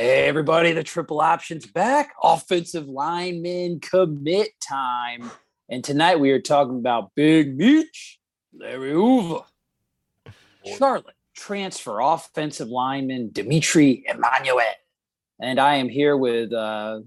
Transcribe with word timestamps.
Hey, 0.00 0.28
everybody, 0.28 0.70
the 0.70 0.84
triple 0.84 1.20
options 1.20 1.66
back. 1.66 2.14
Offensive 2.22 2.86
lineman 2.86 3.80
commit 3.80 4.50
time. 4.60 5.28
And 5.68 5.82
tonight 5.82 6.20
we 6.20 6.30
are 6.30 6.40
talking 6.40 6.76
about 6.76 7.16
Big 7.16 7.58
Meech, 7.58 8.20
Larry 8.56 8.92
Hoover, 8.92 9.40
Charlotte 10.64 11.16
transfer 11.34 11.98
offensive 11.98 12.68
lineman 12.68 13.30
Dimitri 13.32 14.04
Emmanuel. 14.06 14.62
And 15.40 15.58
I 15.58 15.74
am 15.74 15.88
here 15.88 16.16
with 16.16 16.52
uh, 16.52 17.00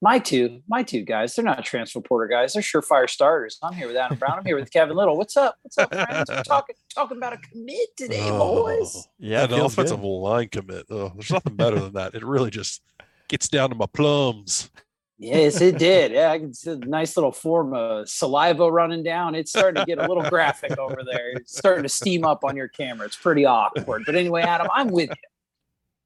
my 0.00 0.18
two, 0.18 0.62
my 0.68 0.82
two 0.82 1.02
guys. 1.02 1.34
They're 1.34 1.44
not 1.44 1.64
transfer 1.64 2.00
porter 2.00 2.28
guys. 2.28 2.52
They're 2.52 2.62
surefire 2.62 3.08
starters. 3.08 3.58
I'm 3.62 3.72
here 3.72 3.88
with 3.88 3.96
Adam 3.96 4.16
Brown. 4.16 4.38
I'm 4.38 4.44
here 4.44 4.56
with 4.56 4.70
Kevin 4.70 4.96
Little. 4.96 5.16
What's 5.16 5.36
up? 5.36 5.56
What's 5.62 5.78
up, 5.78 5.92
friends? 5.92 6.30
We're 6.30 6.42
talking 6.44 6.76
talking 6.94 7.16
about 7.16 7.32
a 7.32 7.38
commit 7.38 7.96
today, 7.96 8.28
oh. 8.30 8.64
boys. 8.64 9.08
Yeah, 9.18 9.44
an 9.44 9.50
feels 9.50 9.72
offensive 9.72 10.00
good. 10.00 10.06
line 10.06 10.48
commit. 10.48 10.86
Oh, 10.90 11.12
there's 11.14 11.30
nothing 11.30 11.56
better 11.56 11.80
than 11.80 11.94
that. 11.94 12.14
It 12.14 12.24
really 12.24 12.50
just 12.50 12.82
gets 13.28 13.48
down 13.48 13.70
to 13.70 13.74
my 13.74 13.86
plums. 13.86 14.70
Yes, 15.18 15.60
it 15.60 15.78
did. 15.78 16.12
Yeah, 16.12 16.30
I 16.30 16.38
can 16.38 16.54
see 16.54 16.70
the 16.70 16.86
nice 16.86 17.16
little 17.16 17.32
form 17.32 17.74
of 17.74 18.08
saliva 18.08 18.70
running 18.70 19.02
down. 19.02 19.34
It's 19.34 19.50
starting 19.50 19.82
to 19.82 19.86
get 19.86 19.98
a 19.98 20.06
little 20.06 20.28
graphic 20.30 20.78
over 20.78 21.02
there. 21.04 21.32
It's 21.32 21.58
starting 21.58 21.82
to 21.82 21.88
steam 21.88 22.24
up 22.24 22.44
on 22.44 22.56
your 22.56 22.68
camera. 22.68 23.06
It's 23.06 23.16
pretty 23.16 23.44
awkward. 23.44 24.04
But 24.06 24.14
anyway, 24.14 24.42
Adam, 24.42 24.68
I'm 24.72 24.88
with 24.88 25.10
you. 25.10 25.28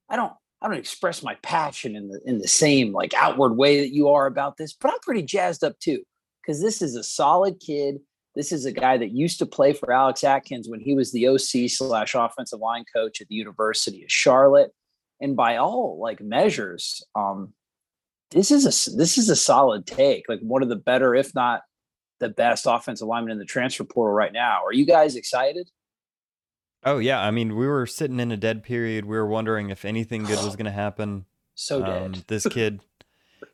I 0.08 0.16
don't 0.16 0.32
I 0.62 0.68
don't 0.68 0.78
express 0.78 1.22
my 1.22 1.34
passion 1.42 1.96
in 1.96 2.08
the 2.08 2.20
in 2.24 2.38
the 2.38 2.48
same 2.48 2.92
like 2.92 3.14
outward 3.14 3.54
way 3.54 3.80
that 3.80 3.92
you 3.92 4.08
are 4.08 4.26
about 4.26 4.56
this, 4.56 4.72
but 4.72 4.92
I'm 4.92 5.00
pretty 5.00 5.22
jazzed 5.22 5.64
up 5.64 5.78
too. 5.80 6.02
Because 6.40 6.62
this 6.62 6.80
is 6.82 6.94
a 6.94 7.02
solid 7.02 7.60
kid. 7.60 7.98
This 8.34 8.52
is 8.52 8.64
a 8.64 8.72
guy 8.72 8.96
that 8.96 9.10
used 9.10 9.38
to 9.40 9.46
play 9.46 9.72
for 9.72 9.92
Alex 9.92 10.24
Atkins 10.24 10.68
when 10.68 10.80
he 10.80 10.94
was 10.94 11.12
the 11.12 11.28
OC 11.28 11.68
slash 11.68 12.14
offensive 12.14 12.60
line 12.60 12.84
coach 12.94 13.20
at 13.20 13.28
the 13.28 13.34
University 13.34 14.02
of 14.02 14.10
Charlotte. 14.10 14.72
And 15.20 15.36
by 15.36 15.56
all 15.56 15.98
like 16.00 16.20
measures, 16.20 17.02
um, 17.14 17.52
this 18.30 18.50
is 18.50 18.64
a 18.64 18.96
this 18.96 19.18
is 19.18 19.28
a 19.28 19.36
solid 19.36 19.86
take, 19.86 20.28
like 20.28 20.40
one 20.40 20.62
of 20.62 20.68
the 20.68 20.76
better, 20.76 21.14
if 21.14 21.34
not 21.34 21.62
the 22.20 22.28
best 22.28 22.66
offensive 22.68 23.08
lineman 23.08 23.32
in 23.32 23.38
the 23.38 23.44
transfer 23.44 23.84
portal 23.84 24.14
right 24.14 24.32
now. 24.32 24.64
Are 24.64 24.72
you 24.72 24.86
guys 24.86 25.16
excited? 25.16 25.68
Oh 26.84 26.98
yeah, 26.98 27.20
I 27.20 27.30
mean, 27.30 27.56
we 27.56 27.66
were 27.66 27.86
sitting 27.86 28.20
in 28.20 28.32
a 28.32 28.36
dead 28.36 28.62
period. 28.62 29.04
We 29.04 29.16
were 29.16 29.26
wondering 29.26 29.70
if 29.70 29.84
anything 29.84 30.24
good 30.24 30.42
was 30.42 30.56
going 30.56 30.66
to 30.66 30.72
happen. 30.72 31.26
So 31.54 31.80
dead. 31.80 32.02
Um, 32.02 32.24
this 32.28 32.46
kid 32.50 32.80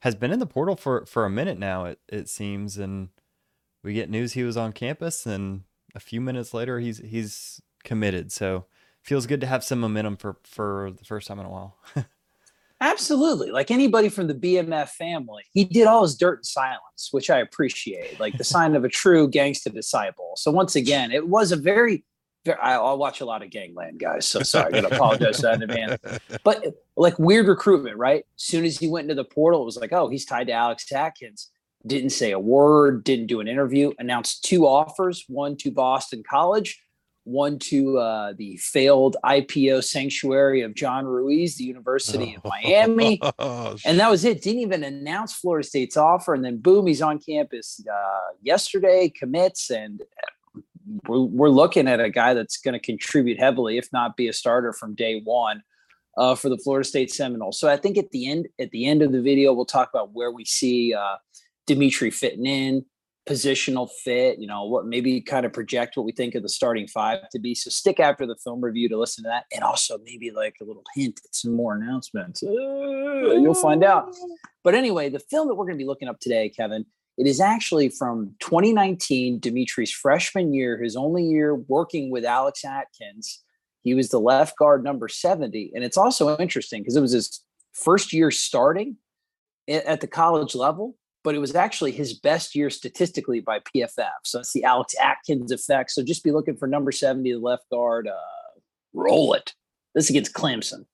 has 0.00 0.14
been 0.14 0.32
in 0.32 0.38
the 0.38 0.46
portal 0.46 0.76
for 0.76 1.04
for 1.06 1.24
a 1.24 1.30
minute 1.30 1.58
now. 1.58 1.84
It 1.84 2.00
it 2.08 2.28
seems, 2.28 2.78
and 2.78 3.08
we 3.82 3.94
get 3.94 4.10
news 4.10 4.32
he 4.32 4.44
was 4.44 4.56
on 4.56 4.72
campus, 4.72 5.26
and 5.26 5.62
a 5.94 6.00
few 6.00 6.20
minutes 6.20 6.54
later 6.54 6.78
he's 6.78 6.98
he's 6.98 7.60
committed. 7.84 8.32
So 8.32 8.66
feels 9.02 9.26
good 9.26 9.40
to 9.40 9.46
have 9.46 9.64
some 9.64 9.80
momentum 9.80 10.16
for 10.16 10.36
for 10.44 10.92
the 10.96 11.04
first 11.04 11.26
time 11.26 11.38
in 11.38 11.46
a 11.46 11.50
while. 11.50 11.76
Absolutely. 12.80 13.50
Like 13.50 13.70
anybody 13.70 14.08
from 14.08 14.28
the 14.28 14.34
BMF 14.34 14.90
family, 14.90 15.42
he 15.52 15.64
did 15.64 15.88
all 15.88 16.02
his 16.02 16.16
dirt 16.16 16.40
in 16.40 16.44
silence, 16.44 17.08
which 17.10 17.28
I 17.28 17.38
appreciate, 17.38 18.20
like 18.20 18.38
the 18.38 18.44
sign 18.54 18.76
of 18.76 18.84
a 18.84 18.88
true 18.88 19.28
gangster 19.28 19.70
disciple. 19.70 20.34
So 20.36 20.52
once 20.52 20.76
again, 20.76 21.10
it 21.10 21.26
was 21.28 21.50
a 21.50 21.56
very, 21.56 22.04
I, 22.48 22.74
I'll 22.74 22.98
watch 22.98 23.20
a 23.20 23.24
lot 23.24 23.42
of 23.42 23.50
Gangland 23.50 23.98
guys. 23.98 24.26
So 24.26 24.42
sorry, 24.42 24.74
I 24.74 24.80
gotta 24.80 24.94
apologize 24.94 25.38
that 25.38 25.54
in 25.54 25.62
advance. 25.62 26.00
But 26.44 26.64
like 26.96 27.18
weird 27.18 27.46
recruitment, 27.46 27.96
right? 27.96 28.24
As 28.36 28.42
soon 28.42 28.64
as 28.64 28.78
he 28.78 28.88
went 28.88 29.10
into 29.10 29.22
the 29.22 29.28
portal, 29.28 29.62
it 29.62 29.64
was 29.64 29.76
like, 29.76 29.92
oh, 29.92 30.08
he's 30.08 30.24
tied 30.24 30.46
to 30.48 30.52
Alex 30.52 30.90
Atkins. 30.92 31.50
Didn't 31.86 32.10
say 32.10 32.32
a 32.32 32.38
word, 32.38 33.04
didn't 33.04 33.26
do 33.26 33.40
an 33.40 33.48
interview, 33.48 33.92
announced 33.98 34.44
two 34.44 34.66
offers, 34.66 35.24
one 35.28 35.56
to 35.58 35.70
Boston 35.70 36.22
College, 36.28 36.82
one 37.28 37.58
to 37.58 37.98
uh, 37.98 38.32
the 38.36 38.56
failed 38.56 39.16
IPO 39.24 39.84
sanctuary 39.84 40.62
of 40.62 40.74
John 40.74 41.04
Ruiz, 41.04 41.56
the 41.56 41.64
University 41.64 42.34
of 42.34 42.44
Miami. 42.64 43.20
And 43.84 44.00
that 44.00 44.10
was 44.10 44.24
it. 44.24 44.42
Didn't 44.42 44.62
even 44.62 44.82
announce 44.82 45.34
Florida 45.34 45.66
State's 45.66 45.96
offer. 45.96 46.34
And 46.34 46.44
then 46.44 46.56
boom, 46.56 46.86
he's 46.86 47.02
on 47.02 47.18
campus 47.18 47.84
uh, 47.86 48.32
yesterday, 48.40 49.10
commits. 49.10 49.70
And 49.70 50.02
we're, 51.06 51.20
we're 51.20 51.48
looking 51.48 51.88
at 51.88 52.00
a 52.00 52.10
guy 52.10 52.34
that's 52.34 52.58
going 52.58 52.74
to 52.74 52.80
contribute 52.80 53.38
heavily, 53.38 53.78
if 53.78 53.88
not 53.92 54.16
be 54.16 54.28
a 54.28 54.32
starter 54.32 54.72
from 54.72 54.94
day 54.94 55.20
one. 55.22 55.62
Uh, 56.16 56.34
for 56.34 56.48
the 56.48 56.58
Florida 56.58 56.84
State 56.84 57.12
Seminoles. 57.12 57.60
So 57.60 57.68
I 57.68 57.76
think 57.76 57.96
at 57.96 58.10
the 58.10 58.28
end 58.28 58.48
at 58.58 58.72
the 58.72 58.86
end 58.86 59.02
of 59.02 59.12
the 59.12 59.22
video, 59.22 59.52
we'll 59.52 59.64
talk 59.64 59.88
about 59.94 60.14
where 60.14 60.32
we 60.32 60.44
see 60.44 60.92
uh, 60.92 61.14
Dimitri 61.68 62.10
fitting 62.10 62.44
in, 62.44 62.84
positional 63.28 63.88
fit, 64.02 64.38
you 64.38 64.46
know, 64.46 64.64
what 64.64 64.86
maybe 64.86 65.20
kind 65.20 65.44
of 65.44 65.52
project 65.52 65.96
what 65.96 66.06
we 66.06 66.12
think 66.12 66.34
of 66.34 66.42
the 66.42 66.48
starting 66.48 66.88
five 66.88 67.28
to 67.30 67.38
be. 67.38 67.54
So 67.54 67.70
stick 67.70 68.00
after 68.00 68.26
the 68.26 68.36
film 68.42 68.60
review 68.60 68.88
to 68.88 68.98
listen 68.98 69.22
to 69.24 69.28
that. 69.28 69.44
And 69.52 69.62
also 69.62 69.98
maybe 70.04 70.30
like 70.30 70.56
a 70.60 70.64
little 70.64 70.82
hint 70.94 71.20
at 71.24 71.34
some 71.34 71.52
more 71.52 71.74
announcements. 71.76 72.42
Uh, 72.42 72.48
you'll 72.48 73.54
find 73.54 73.84
out. 73.84 74.16
But 74.64 74.74
anyway, 74.74 75.08
the 75.08 75.20
film 75.20 75.48
that 75.48 75.54
we're 75.54 75.64
going 75.64 75.78
to 75.78 75.82
be 75.82 75.86
looking 75.86 76.08
up 76.08 76.20
today, 76.20 76.50
Kevin, 76.50 76.84
it 77.18 77.26
is 77.26 77.40
actually 77.40 77.90
from 77.90 78.34
2019, 78.40 79.40
Dimitri's 79.40 79.90
freshman 79.90 80.54
year, 80.54 80.82
his 80.82 80.96
only 80.96 81.24
year 81.24 81.54
working 81.54 82.10
with 82.10 82.24
Alex 82.24 82.64
Atkins. 82.64 83.42
He 83.82 83.94
was 83.94 84.08
the 84.08 84.20
left 84.20 84.56
guard 84.56 84.82
number 84.84 85.08
70. 85.08 85.72
And 85.74 85.84
it's 85.84 85.96
also 85.96 86.36
interesting 86.38 86.82
because 86.82 86.96
it 86.96 87.00
was 87.00 87.12
his 87.12 87.42
first 87.72 88.12
year 88.12 88.30
starting 88.30 88.96
at 89.68 90.00
the 90.00 90.06
college 90.06 90.54
level 90.54 90.96
but 91.24 91.34
it 91.34 91.40
was 91.40 91.54
actually 91.54 91.92
his 91.92 92.14
best 92.14 92.54
year 92.54 92.70
statistically 92.70 93.40
by 93.40 93.60
PFF. 93.60 94.08
So 94.24 94.40
it's 94.40 94.52
the 94.52 94.64
Alex 94.64 94.94
Atkins 94.98 95.52
effect. 95.52 95.90
So 95.90 96.02
just 96.02 96.24
be 96.24 96.30
looking 96.30 96.56
for 96.56 96.66
number 96.66 96.92
70, 96.92 97.30
the 97.32 97.38
left 97.38 97.64
guard. 97.70 98.08
Uh, 98.08 98.60
roll 98.94 99.34
it. 99.34 99.52
This 99.94 100.08
against 100.08 100.32
Clemson. 100.32 100.86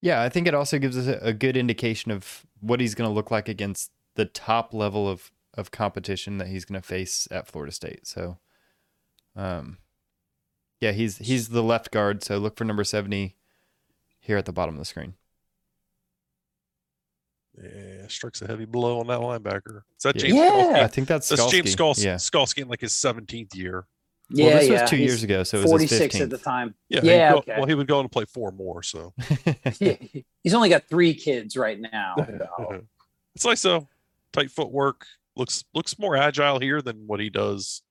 Yeah, 0.00 0.20
I 0.20 0.28
think 0.28 0.48
it 0.48 0.54
also 0.54 0.78
gives 0.78 0.98
us 0.98 1.06
a, 1.06 1.18
a 1.28 1.32
good 1.32 1.56
indication 1.56 2.10
of 2.10 2.44
what 2.60 2.80
he's 2.80 2.94
going 2.94 3.08
to 3.08 3.14
look 3.14 3.30
like 3.30 3.48
against 3.48 3.90
the 4.14 4.24
top 4.24 4.72
level 4.74 5.08
of 5.08 5.30
of 5.54 5.70
competition 5.70 6.38
that 6.38 6.48
he's 6.48 6.64
going 6.64 6.80
to 6.80 6.86
face 6.86 7.28
at 7.30 7.46
Florida 7.46 7.72
State. 7.72 8.06
So, 8.06 8.38
um, 9.36 9.78
yeah, 10.80 10.92
he's 10.92 11.18
he's 11.18 11.48
the 11.48 11.62
left 11.62 11.90
guard. 11.90 12.22
So 12.22 12.38
look 12.38 12.56
for 12.56 12.64
number 12.64 12.84
seventy 12.84 13.36
here 14.20 14.36
at 14.36 14.46
the 14.46 14.52
bottom 14.52 14.74
of 14.74 14.78
the 14.78 14.84
screen. 14.84 15.14
Yeah, 17.62 18.06
strikes 18.08 18.40
a 18.40 18.46
heavy 18.46 18.64
blow 18.64 19.00
on 19.00 19.08
that 19.08 19.20
linebacker. 19.20 19.82
Is 19.96 20.02
that 20.04 20.16
James? 20.16 20.34
Yeah. 20.34 20.50
Skalski? 20.50 20.74
I 20.74 20.86
think 20.88 21.08
that's 21.08 21.28
That's 21.28 21.42
Skalski. 21.42 21.50
James 21.50 21.76
Skalski, 21.76 22.04
Yeah. 22.04 22.14
Skalski 22.14 22.62
in 22.62 22.68
like 22.68 22.80
his 22.80 22.92
17th 22.92 23.54
year. 23.54 23.86
Yeah, 24.30 24.46
well, 24.46 24.58
this 24.58 24.68
yeah. 24.68 24.80
was 24.80 24.90
two 24.90 24.96
he's 24.96 25.06
years 25.06 25.22
ago, 25.22 25.42
so 25.42 25.58
it 25.58 25.68
was 25.68 25.82
his 25.82 25.90
46 25.90 26.20
at 26.22 26.30
the 26.30 26.38
time. 26.38 26.74
Yeah. 26.88 27.00
Yeah, 27.02 27.12
he'd 27.28 27.32
go- 27.32 27.38
okay. 27.38 27.54
Well, 27.58 27.66
he 27.66 27.74
would 27.74 27.86
go 27.86 27.98
on 27.98 28.04
to 28.04 28.08
play 28.08 28.24
four 28.24 28.50
more. 28.52 28.82
So 28.82 29.12
he's 29.78 30.54
only 30.54 30.70
got 30.70 30.84
three 30.88 31.12
kids 31.12 31.56
right 31.56 31.78
now. 31.78 32.14
so. 32.56 32.80
it's 33.34 33.44
nice 33.44 33.60
though. 33.60 33.86
Tight 34.32 34.50
footwork. 34.50 35.06
Looks 35.36 35.64
looks 35.74 35.98
more 35.98 36.16
agile 36.16 36.58
here 36.58 36.82
than 36.82 37.06
what 37.06 37.20
he 37.20 37.30
does 37.30 37.82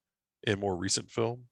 in 0.45 0.59
more 0.59 0.75
recent 0.75 1.09
film. 1.09 1.45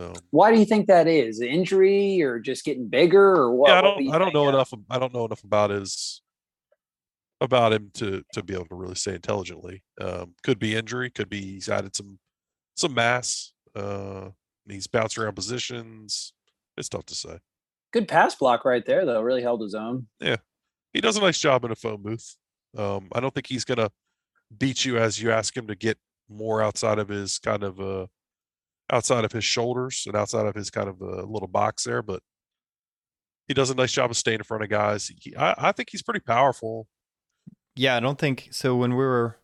Um, 0.00 0.14
Why 0.30 0.52
do 0.52 0.58
you 0.58 0.64
think 0.64 0.86
that 0.86 1.06
is? 1.06 1.40
Injury 1.40 2.22
or 2.22 2.38
just 2.38 2.64
getting 2.64 2.88
bigger 2.88 3.34
or 3.34 3.54
what? 3.54 3.68
yeah, 3.68 3.78
I 3.78 3.80
don't 3.82 3.98
do 3.98 4.12
I 4.12 4.18
don't 4.18 4.34
know 4.34 4.48
enough. 4.48 4.72
I 4.90 4.98
don't 4.98 5.12
know 5.12 5.24
enough 5.24 5.44
about 5.44 5.70
his 5.70 6.22
about 7.40 7.72
him 7.72 7.90
to 7.94 8.22
to 8.32 8.42
be 8.42 8.54
able 8.54 8.66
to 8.66 8.74
really 8.74 8.94
say 8.94 9.14
intelligently. 9.14 9.82
Um, 10.00 10.34
could 10.42 10.58
be 10.58 10.76
injury. 10.76 11.10
Could 11.10 11.28
be 11.28 11.40
he's 11.40 11.68
added 11.68 11.94
some 11.94 12.18
some 12.76 12.94
mass. 12.94 13.52
Uh, 13.74 14.30
he's 14.68 14.86
bounced 14.86 15.18
around 15.18 15.34
positions. 15.34 16.32
It's 16.76 16.88
tough 16.88 17.06
to 17.06 17.14
say. 17.14 17.38
Good 17.92 18.08
pass 18.08 18.34
block 18.34 18.64
right 18.64 18.84
there, 18.86 19.04
though. 19.04 19.20
Really 19.20 19.42
held 19.42 19.60
his 19.60 19.74
own. 19.74 20.06
Yeah, 20.20 20.36
he 20.92 21.00
does 21.02 21.16
a 21.16 21.20
nice 21.20 21.38
job 21.38 21.64
in 21.64 21.70
a 21.70 21.76
phone 21.76 22.02
booth. 22.02 22.36
Um, 22.76 23.08
I 23.12 23.20
don't 23.20 23.34
think 23.34 23.46
he's 23.46 23.64
gonna 23.64 23.90
beat 24.58 24.84
you 24.84 24.98
as 24.98 25.20
you 25.20 25.30
ask 25.32 25.56
him 25.56 25.66
to 25.68 25.74
get 25.74 25.98
more 26.28 26.62
outside 26.62 26.98
of 26.98 27.08
his 27.08 27.38
kind 27.38 27.62
of 27.62 27.80
uh 27.80 28.06
outside 28.90 29.24
of 29.24 29.32
his 29.32 29.44
shoulders 29.44 30.04
and 30.06 30.16
outside 30.16 30.46
of 30.46 30.54
his 30.54 30.70
kind 30.70 30.88
of 30.88 31.00
a 31.00 31.22
little 31.24 31.48
box 31.48 31.84
there, 31.84 32.02
but 32.02 32.22
he 33.48 33.54
does 33.54 33.70
a 33.70 33.74
nice 33.74 33.92
job 33.92 34.10
of 34.10 34.16
staying 34.16 34.38
in 34.38 34.44
front 34.44 34.62
of 34.62 34.70
guys. 34.70 35.10
He, 35.20 35.34
I, 35.36 35.54
I 35.68 35.72
think 35.72 35.90
he's 35.90 36.02
pretty 36.02 36.20
powerful. 36.20 36.88
Yeah, 37.74 37.96
I 37.96 38.00
don't 38.00 38.18
think 38.18 38.48
so. 38.52 38.76
When 38.76 38.92
we 38.92 39.04
were 39.04 39.38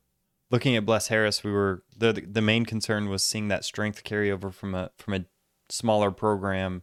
looking 0.51 0.77
at 0.77 0.85
Bless 0.87 1.09
Harris, 1.09 1.43
we 1.43 1.51
were 1.51 1.85
the 1.97 2.13
the 2.13 2.43
main 2.43 2.65
concern 2.67 3.09
was 3.09 3.23
seeing 3.23 3.49
that 3.49 3.65
strength 3.65 4.05
carry 4.05 4.31
over 4.31 4.51
from 4.51 4.75
a 4.75 4.91
from 4.99 5.15
a 5.15 5.25
smaller 5.71 6.11
program, 6.11 6.83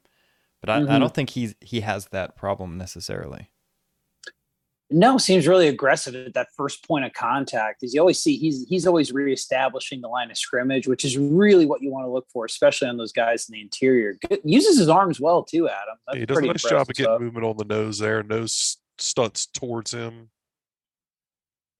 but 0.62 0.70
I, 0.70 0.78
I 0.96 0.98
Mhm. 0.98 1.00
don't 1.00 1.14
think 1.14 1.32
he's 1.32 1.56
he 1.62 1.82
has 1.82 2.08
that 2.08 2.36
problem 2.36 2.78
necessarily. 2.78 3.52
No, 4.96 5.18
seems 5.18 5.46
really 5.46 5.68
aggressive 5.68 6.16
at 6.16 6.34
that 6.36 6.48
first 6.56 6.88
point 6.88 7.04
of 7.04 7.12
contact. 7.12 7.84
As 7.84 7.94
you 7.94 8.00
always 8.00 8.18
see, 8.18 8.38
he's 8.38 8.66
he's 8.70 8.88
always 8.88 9.12
reestablishing 9.12 10.00
the 10.00 10.08
line 10.08 10.32
of 10.32 10.38
scrimmage, 10.38 10.88
which 10.88 11.04
is 11.04 11.18
really 11.18 11.66
what 11.66 11.82
you 11.82 11.92
want 11.92 12.06
to 12.06 12.10
look 12.10 12.26
for, 12.32 12.46
especially 12.46 12.88
on 12.88 12.96
those 12.96 13.12
guys 13.12 13.50
in 13.50 13.54
the 13.54 13.62
interior. 13.62 14.18
Good, 14.30 14.40
uses 14.46 14.80
his 14.80 14.88
arms 14.88 15.20
well 15.20 15.44
too, 15.44 15.68
Adam. 15.68 15.98
That's 16.08 16.20
he 16.20 16.26
does 16.26 16.38
a 16.38 16.40
pretty 16.40 16.48
nice 16.48 16.64
job 16.64 16.82
of 16.84 16.88
getting 16.88 17.04
stuff. 17.08 17.20
movement 17.20 17.46
on 17.46 17.58
the 17.58 17.66
nose 17.66 18.00
there. 18.00 18.24
Nose 18.24 18.78
stunts 18.98 19.48
towards 19.48 19.94
him. 19.94 20.30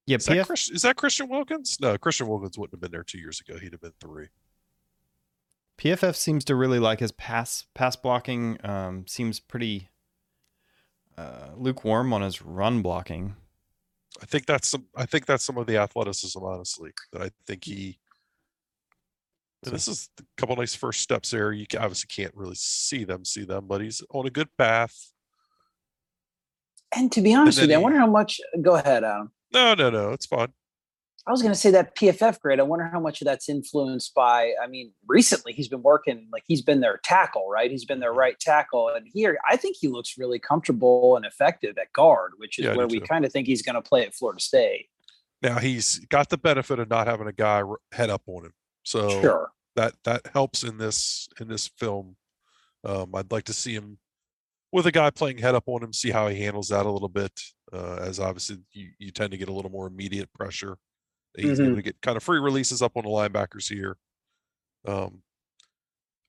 Yeah, 0.08 0.18
Is 0.18 0.26
that, 0.26 0.36
PF, 0.36 0.48
Chris, 0.48 0.70
is 0.70 0.82
that 0.82 0.98
Christian 0.98 1.30
Wilkins? 1.30 1.80
No, 1.80 1.98
Christian 1.98 2.28
Wilkins 2.28 2.58
wouldn't 2.58 2.74
have 2.74 2.82
been 2.82 2.92
there 2.92 3.04
two 3.04 3.18
years 3.18 3.40
ago. 3.40 3.58
He'd 3.58 3.72
have 3.72 3.82
been 3.82 3.94
three. 4.02 4.28
PFF 5.78 6.16
seems 6.16 6.44
to 6.46 6.56
really 6.56 6.80
like 6.80 7.00
his 7.00 7.14
pass 7.14 7.66
pass 7.74 7.96
blocking. 7.96 8.58
Um, 8.62 9.08
seems 9.08 9.40
pretty 9.40 9.88
uh, 11.18 11.50
lukewarm 11.56 12.14
on 12.14 12.22
his 12.22 12.42
run 12.42 12.82
blocking. 12.82 13.36
I 14.22 14.26
think 14.26 14.46
that's 14.46 14.70
some. 14.70 14.86
I 14.96 15.06
think 15.06 15.26
that's 15.26 15.44
some 15.44 15.58
of 15.58 15.68
the 15.68 15.78
athleticism, 15.78 16.42
honestly. 16.42 16.92
That 17.12 17.22
I 17.22 17.30
think 17.48 17.66
he. 17.66 18.00
and 19.66 19.74
this 19.74 19.88
is 19.88 20.10
a 20.20 20.24
couple 20.38 20.56
nice 20.56 20.76
first 20.76 21.02
steps 21.02 21.32
there. 21.32 21.52
You 21.52 21.66
obviously 21.78 22.08
can't 22.08 22.36
really 22.36 22.56
see 22.56 23.04
them, 23.04 23.26
see 23.26 23.44
them, 23.44 23.66
but 23.68 23.82
he's 23.82 24.02
on 24.12 24.26
a 24.26 24.30
good 24.30 24.50
path. 24.58 24.96
And 26.96 27.12
to 27.12 27.22
be 27.22 27.34
honest 27.34 27.60
with 27.60 27.70
you, 27.70 27.76
I 27.76 27.80
wonder 27.80 28.00
how 28.00 28.08
much. 28.08 28.40
Go 28.62 28.76
ahead, 28.76 29.04
Adam. 29.04 29.32
No, 29.54 29.74
no, 29.74 29.90
no, 29.90 30.12
it's 30.12 30.26
fine. 30.26 30.54
I 31.28 31.32
was 31.32 31.42
going 31.42 31.54
to 31.54 31.60
say 31.60 31.72
that 31.72 31.96
PFF 31.96 32.40
grade. 32.40 32.60
I 32.60 32.64
wonder 32.64 32.86
how 32.92 33.00
much 33.00 33.20
of 33.22 33.26
that's 33.26 33.50
influenced 33.50 34.14
by. 34.14 34.54
I 34.62 34.68
mean, 34.68 34.92
recently 35.08 35.54
he's 35.54 35.68
been 35.68 35.82
working 35.82 36.28
like 36.32 36.44
he's 36.46 36.62
been 36.62 36.82
their 36.82 37.00
tackle, 37.04 37.50
right? 37.50 37.72
He's 37.72 37.84
been 37.86 38.00
their 38.00 38.12
Mm-hmm. 38.12 38.20
right 38.20 38.40
tackle, 38.40 38.90
and 38.90 39.08
here 39.12 39.38
I 39.50 39.56
think 39.58 39.76
he 39.80 39.88
looks 39.88 40.18
really 40.18 40.38
comfortable 40.40 41.16
and 41.16 41.26
effective 41.26 41.78
at 41.80 41.92
guard, 41.94 42.34
which 42.38 42.60
is 42.60 42.66
Yeah, 42.66 42.76
where 42.76 42.88
we 42.88 43.00
kind 43.00 43.26
of 43.26 43.32
think 43.32 43.48
he's 43.48 43.64
going 43.64 43.76
to 43.76 43.82
play 43.82 44.06
at 44.06 44.14
Florida 44.14 44.40
State. 44.40 44.88
Now 45.42 45.58
he's 45.60 46.00
got 46.10 46.30
the 46.30 46.38
benefit 46.38 46.80
of 46.80 46.90
not 46.90 47.08
having 47.08 47.28
a 47.28 47.34
guy 47.34 47.64
head 47.92 48.10
up 48.10 48.22
on 48.28 48.46
him, 48.46 48.54
so 48.84 49.10
Sure. 49.22 49.52
that 49.76 49.96
that 50.04 50.28
helps 50.34 50.64
in 50.64 50.78
this 50.78 51.28
in 51.40 51.48
this 51.48 51.68
film. 51.80 52.16
Um, 52.84 53.16
I'd 53.16 53.32
like 53.32 53.46
to 53.46 53.54
see 53.54 53.74
him 53.74 53.98
with 54.72 54.86
a 54.86 54.92
guy 54.92 55.10
playing 55.10 55.40
head 55.40 55.56
up 55.56 55.64
on 55.68 55.84
him, 55.84 55.92
see 55.92 56.12
how 56.12 56.28
he 56.28 56.40
handles 56.40 56.70
that 56.70 56.86
a 56.86 56.92
little 56.92 57.10
bit. 57.10 57.32
Uh, 57.74 57.96
as 58.00 58.20
obviously 58.20 58.58
you, 58.74 58.90
you 59.00 59.10
tend 59.12 59.32
to 59.32 59.38
get 59.38 59.50
a 59.50 59.52
little 59.54 59.72
more 59.72 59.88
immediate 59.88 60.32
pressure. 60.34 60.78
He's 61.38 61.60
able 61.60 61.76
to 61.76 61.82
get 61.82 62.02
kind 62.02 62.18
of 62.18 62.24
free 62.24 62.40
releases 62.40 62.82
up 62.82 62.94
on 62.96 63.04
the 63.04 63.10
linebackers 63.10 63.68
here. 63.70 63.98
Um, 64.88 65.22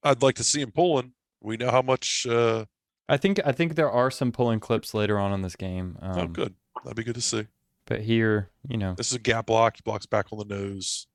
I'd 0.02 0.22
like 0.22 0.36
to 0.36 0.44
see 0.44 0.60
him 0.60 0.70
pulling. 0.72 1.12
We 1.40 1.56
know 1.56 1.70
how 1.70 1.82
much. 1.82 2.26
Uh, 2.28 2.64
I 3.08 3.16
think 3.16 3.40
I 3.44 3.52
think 3.52 3.74
there 3.74 3.90
are 3.90 4.10
some 4.10 4.32
pulling 4.32 4.60
clips 4.60 4.94
later 4.94 5.18
on 5.18 5.32
in 5.32 5.42
this 5.42 5.56
game. 5.56 5.96
Um, 6.00 6.18
oh, 6.18 6.26
good. 6.26 6.54
That'd 6.84 6.96
be 6.96 7.04
good 7.04 7.14
to 7.14 7.20
see. 7.20 7.46
But 7.86 8.00
here, 8.00 8.50
you 8.68 8.76
know, 8.78 8.94
This 8.94 9.08
is 9.10 9.14
a 9.16 9.20
gap 9.20 9.46
block. 9.46 9.76
He 9.76 9.82
blocks 9.84 10.06
back 10.06 10.26
on 10.32 10.38
the 10.40 10.44
nose. 10.44 11.06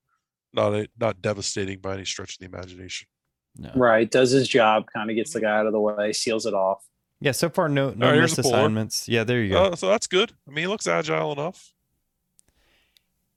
Not 0.53 0.73
a, 0.73 0.88
not 0.99 1.21
devastating 1.21 1.79
by 1.79 1.95
any 1.95 2.05
stretch 2.05 2.33
of 2.35 2.39
the 2.39 2.45
imagination. 2.45 3.07
no. 3.57 3.71
Right. 3.75 4.09
Does 4.09 4.31
his 4.31 4.47
job, 4.47 4.85
kind 4.93 5.09
of 5.09 5.15
gets 5.15 5.33
the 5.33 5.41
guy 5.41 5.57
out 5.57 5.65
of 5.65 5.73
the 5.73 5.79
way, 5.79 6.13
seals 6.13 6.45
it 6.45 6.53
off. 6.53 6.81
yeah. 7.19 7.31
So 7.31 7.49
far, 7.49 7.67
no 7.69 7.91
no 7.91 8.07
right, 8.07 8.15
here's 8.15 8.38
missed 8.38 8.47
assignments. 8.49 9.07
Yeah, 9.09 9.23
there 9.25 9.41
you 9.43 9.51
go. 9.51 9.63
Uh, 9.65 9.75
so 9.75 9.88
that's 9.89 10.07
good. 10.07 10.31
I 10.47 10.51
mean, 10.51 10.63
he 10.63 10.67
looks 10.67 10.88
agile 10.88 11.31
enough. 11.33 11.73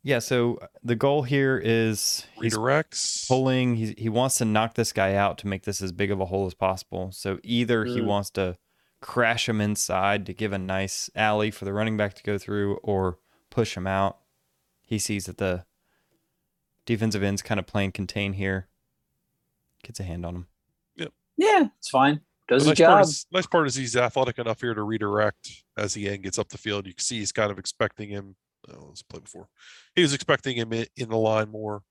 Yeah, 0.07 0.19
so 0.19 0.57
uh, 0.61 0.67
the 0.83 0.95
goal 0.97 1.23
here 1.23 1.59
is 1.65 2.27
he's 2.41 2.55
Redirects. 2.55 3.27
pulling. 3.27 3.77
He 3.77 3.95
he 3.97 4.09
wants 4.11 4.37
to 4.39 4.45
knock 4.45 4.75
this 4.75 4.93
guy 4.93 5.15
out 5.15 5.39
to 5.39 5.47
make 5.47 5.63
this 5.65 5.81
as 5.81 5.93
big 5.93 6.11
of 6.11 6.21
a 6.21 6.27
hole 6.27 6.47
as 6.47 6.53
possible. 6.53 7.11
So 7.13 7.39
either 7.43 7.87
he 7.87 8.01
Mm. 8.01 8.05
wants 8.07 8.29
to 8.33 8.59
crash 9.01 9.49
him 9.49 9.63
inside 9.63 10.27
to 10.27 10.35
give 10.35 10.53
a 10.53 10.59
nice 10.59 11.09
alley 11.15 11.51
for 11.51 11.65
the 11.65 11.73
running 11.73 11.97
back 11.97 12.13
to 12.15 12.23
go 12.23 12.37
through, 12.37 12.75
or 12.83 13.19
push 13.49 13.77
him 13.77 13.87
out. 13.87 14.19
He 14.83 14.99
sees 14.99 15.25
that 15.25 15.39
the 15.39 15.65
defensive 16.85 17.23
end's 17.23 17.41
kind 17.43 17.59
of 17.59 17.67
playing 17.67 17.93
contain 17.93 18.35
here. 18.35 18.69
Gets 19.83 20.01
a 20.01 20.05
hand 20.05 20.27
on 20.27 20.35
him. 20.35 20.47
Yep. 20.97 21.13
Yeah, 21.39 21.69
it's 21.79 21.89
fine. 21.89 22.21
Does 22.47 22.65
The 22.65 22.71
his 22.73 22.79
nice 22.79 22.87
part 22.87 22.99
job. 23.01 23.09
is 23.09 23.27
nice 23.33 23.47
part 23.47 23.67
is 23.69 23.75
he's 23.75 23.97
athletic 23.97 24.39
enough 24.39 24.61
here 24.61 24.75
to 24.75 24.83
redirect 24.83 25.65
as 25.79 25.95
the 25.95 26.11
end 26.11 26.23
gets 26.25 26.39
up 26.39 26.51
the 26.51 26.59
field. 26.59 26.87
You 26.87 26.93
can 26.93 27.03
see 27.03 27.19
he's 27.21 27.33
kind 27.33 27.51
of 27.51 27.59
expecting 27.59 28.11
him. 28.11 28.37
Oh, 28.73 28.87
let's 28.89 29.03
play 29.03 29.21
before. 29.21 29.49
He 29.95 30.03
was 30.03 30.15
expecting 30.15 30.57
him 30.57 30.73
in, 30.73 30.87
in 30.97 31.09
the 31.09 31.17
line 31.17 31.51
more. 31.51 31.83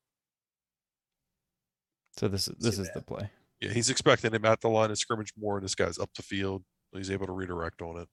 So 2.17 2.27
this 2.27 2.47
is 2.47 2.55
this 2.59 2.75
See 2.75 2.83
is 2.83 2.91
the 2.93 3.01
play. 3.01 3.29
Yeah, 3.59 3.71
he's 3.71 3.89
expecting 3.89 4.33
him 4.33 4.45
at 4.45 4.61
the 4.61 4.69
line 4.69 4.91
of 4.91 4.97
scrimmage 4.97 5.33
more, 5.39 5.57
and 5.57 5.63
this 5.63 5.75
guy's 5.75 5.99
up 5.99 6.09
the 6.15 6.23
field. 6.23 6.63
He's 6.91 7.11
able 7.11 7.27
to 7.27 7.31
redirect 7.31 7.81
on 7.81 7.97
it. 7.97 8.07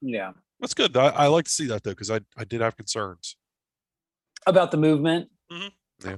Yeah. 0.00 0.32
That's 0.60 0.74
good. 0.74 0.96
I, 0.96 1.08
I 1.08 1.26
like 1.26 1.44
to 1.44 1.50
see 1.50 1.66
that 1.66 1.84
though, 1.84 1.90
because 1.90 2.10
I, 2.10 2.20
I 2.36 2.44
did 2.44 2.60
have 2.60 2.76
concerns. 2.76 3.36
About 4.46 4.70
the 4.70 4.76
movement. 4.76 5.28
Yeah. 6.04 6.16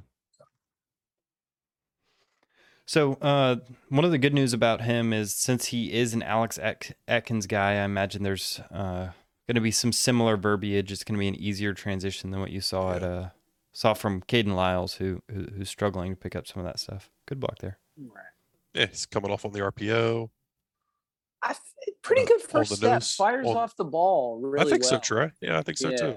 So 2.87 3.15
uh, 3.23 3.57
one 3.89 4.05
of 4.05 4.11
the 4.11 4.19
good 4.19 4.35
news 4.35 4.53
about 4.53 4.81
him 4.81 5.13
is 5.13 5.35
since 5.35 5.67
he 5.67 5.93
is 5.93 6.13
an 6.13 6.23
Alex 6.23 6.59
At- 6.59 6.97
Atkins 7.07 7.47
guy, 7.47 7.73
I 7.73 7.85
imagine 7.85 8.23
there's 8.23 8.61
uh, 8.73 9.11
going 9.51 9.57
to 9.57 9.61
be 9.61 9.73
some 9.73 9.91
similar 9.93 10.37
verbiage. 10.37 10.93
It's 10.93 11.03
going 11.03 11.17
to 11.17 11.19
be 11.19 11.27
an 11.27 11.35
easier 11.35 11.75
transition 11.75 12.31
than 12.31 12.39
what 12.39 12.51
you 12.53 12.61
saw 12.61 12.93
at 12.95 13.03
uh, 13.03 13.31
saw 13.73 13.95
from 13.95 14.23
Kayden 14.23 14.55
Lyles, 14.55 14.95
who, 14.95 15.23
who 15.29 15.47
who's 15.57 15.69
struggling 15.69 16.13
to 16.13 16.17
pick 16.17 16.37
up 16.37 16.47
some 16.47 16.61
of 16.61 16.67
that 16.67 16.79
stuff. 16.79 17.11
Good 17.27 17.41
block 17.41 17.59
there. 17.59 17.77
Right. 17.99 18.23
Yeah, 18.75 18.87
he's 18.87 19.07
coming 19.07 19.33
off 19.33 19.45
on 19.45 19.51
the 19.51 19.59
RPO. 19.59 20.31
I 21.43 21.51
f- 21.51 21.75
pretty 22.03 22.23
Uh, 22.23 22.27
good 22.27 22.43
first 22.43 22.77
step. 22.77 22.93
nose, 22.93 23.13
Fires 23.17 23.45
on- 23.49 23.57
off 23.57 23.75
the 23.75 23.85
ball 23.85 24.39
really 24.41 24.65
I 24.65 24.71
think 24.71 24.85
so, 24.85 24.93
well. 24.93 25.01
Trey. 25.01 25.31
Yeah, 25.41 25.59
I 25.59 25.63
think 25.63 25.79
so 25.79 25.91
too. 25.97 26.17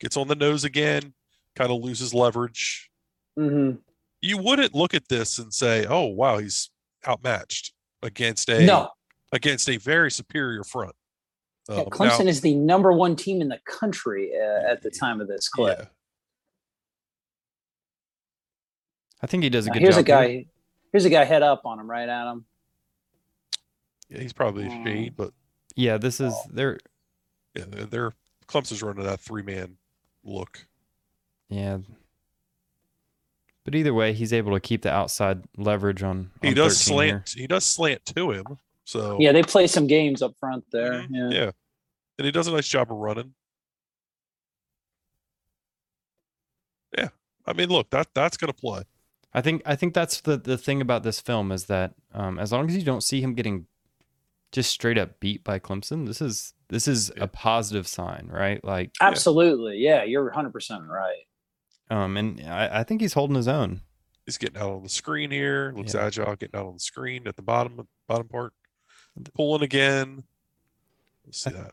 Gets 0.00 0.16
on 0.16 0.26
the 0.28 0.34
nose 0.34 0.64
again, 0.64 1.12
kind 1.56 1.70
of 1.70 1.82
loses 1.82 2.14
leverage. 2.14 2.90
Mhm. 3.38 3.80
You 4.22 4.38
wouldn't 4.38 4.74
look 4.74 4.94
at 4.94 5.08
this 5.08 5.38
and 5.38 5.52
say, 5.52 5.84
"Oh, 5.86 6.06
wow, 6.06 6.38
he's 6.38 6.70
outmatched 7.06 7.74
against 8.02 8.48
a 8.48 8.64
No, 8.64 8.92
against 9.30 9.68
a 9.68 9.76
very 9.76 10.10
superior 10.10 10.64
front." 10.64 10.94
Yeah, 11.68 11.76
Um, 11.76 11.86
Clemson 11.86 12.24
now- 12.24 12.30
is 12.30 12.40
the 12.40 12.54
number 12.54 12.92
one 12.92 13.16
team 13.16 13.40
in 13.40 13.48
the 13.48 13.58
country 13.64 14.32
uh, 14.36 14.70
at 14.70 14.82
the 14.82 14.90
time 14.90 15.20
of 15.20 15.28
this 15.28 15.48
clip. 15.48 15.78
yeah, 15.78 15.86
I 19.22 19.26
think 19.26 19.42
he 19.42 19.50
does 19.50 19.66
a 19.66 19.68
Now, 19.68 19.74
good 19.74 19.82
here's 19.82 19.94
job. 19.96 20.04
a 20.04 20.08
guy. 20.08 20.28
here. 20.28 20.44
Here's 20.92 21.04
a 21.04 21.10
guy 21.10 21.24
head 21.24 21.42
up 21.42 21.62
on 21.64 21.78
him, 21.80 21.90
right, 21.90 22.08
Adam? 22.08 22.46
yeah, 24.08 24.20
he's 24.20 24.32
probably 24.32 24.66
a 24.66 24.70
Mm. 24.70 24.84
shade, 24.84 25.16
but 25.16 25.32
Yeah, 25.76 25.96
this 25.98 26.20
is 26.20 26.32
Oh. 26.32 26.42
they're 26.52 26.78
Yeah, 27.56 27.64
they're, 27.66 27.86
they're 27.86 28.12
Clemson's 28.46 28.80
running 28.82 29.04
that 29.04 29.18
three 29.20 29.42
man 29.42 29.76
look. 30.22 30.66
Yeah. 31.48 31.78
But 33.64 33.74
either 33.74 33.92
way, 33.94 34.12
he's 34.12 34.32
able 34.32 34.52
to 34.52 34.60
keep 34.60 34.82
the 34.82 34.92
outside 34.92 35.42
leverage 35.56 36.02
on. 36.02 36.30
He 36.42 36.52
does 36.54 36.78
13 36.84 36.94
here. 37.02 37.08
slant. 37.24 37.30
He 37.30 37.46
does 37.48 37.64
slant 37.64 38.04
to 38.06 38.30
him. 38.32 38.58
So 38.84 39.16
Yeah, 39.20 39.32
they 39.32 39.42
play 39.42 39.66
some 39.66 39.86
games 39.86 40.22
up 40.22 40.34
front 40.38 40.64
there. 40.72 41.06
Yeah. 41.10 41.30
yeah, 41.30 41.50
and 42.18 42.24
he 42.26 42.30
does 42.30 42.46
a 42.46 42.52
nice 42.52 42.68
job 42.68 42.90
of 42.92 42.98
running. 42.98 43.34
Yeah, 46.96 47.08
I 47.46 47.52
mean, 47.52 47.68
look, 47.68 47.90
that 47.90 48.08
that's 48.14 48.36
gonna 48.36 48.52
play. 48.52 48.82
I 49.32 49.40
think 49.40 49.62
I 49.66 49.74
think 49.76 49.94
that's 49.94 50.20
the 50.20 50.36
the 50.36 50.56
thing 50.58 50.80
about 50.80 51.02
this 51.02 51.20
film 51.20 51.50
is 51.50 51.64
that 51.66 51.94
um, 52.12 52.38
as 52.38 52.52
long 52.52 52.68
as 52.68 52.76
you 52.76 52.82
don't 52.82 53.02
see 53.02 53.20
him 53.20 53.34
getting 53.34 53.66
just 54.52 54.70
straight 54.70 54.98
up 54.98 55.18
beat 55.18 55.42
by 55.42 55.58
Clemson, 55.58 56.06
this 56.06 56.20
is 56.20 56.54
this 56.68 56.86
is 56.86 57.10
Yeah. 57.16 57.24
a 57.24 57.26
positive 57.28 57.86
sign, 57.88 58.28
right? 58.32 58.64
Like, 58.64 58.92
Absolutely. 59.00 59.78
Yeah, 59.78 60.04
you're 60.04 60.30
100% 60.30 60.88
right. 60.88 61.24
um, 61.90 62.16
and 62.16 62.40
I, 62.40 62.80
I 62.80 62.84
think 62.84 63.00
he's 63.00 63.12
holding 63.12 63.36
his 63.36 63.48
own. 63.48 63.80
He's 64.26 64.38
getting 64.38 64.56
out 64.56 64.70
on 64.72 64.82
the 64.82 64.88
screen 64.88 65.30
here. 65.30 65.72
Looks 65.76 65.94
Yeah. 65.94 66.06
agile, 66.06 66.36
getting 66.36 66.58
out 66.58 66.66
on 66.66 66.74
the 66.74 66.80
screen 66.80 67.26
at 67.28 67.36
the 67.36 67.42
bottom 67.42 67.86
bottom 68.08 68.28
part. 68.28 68.52
Pulling 69.34 69.62
again. 69.62 70.24
Let's 71.24 71.42
see 71.42 71.50
that. 71.50 71.72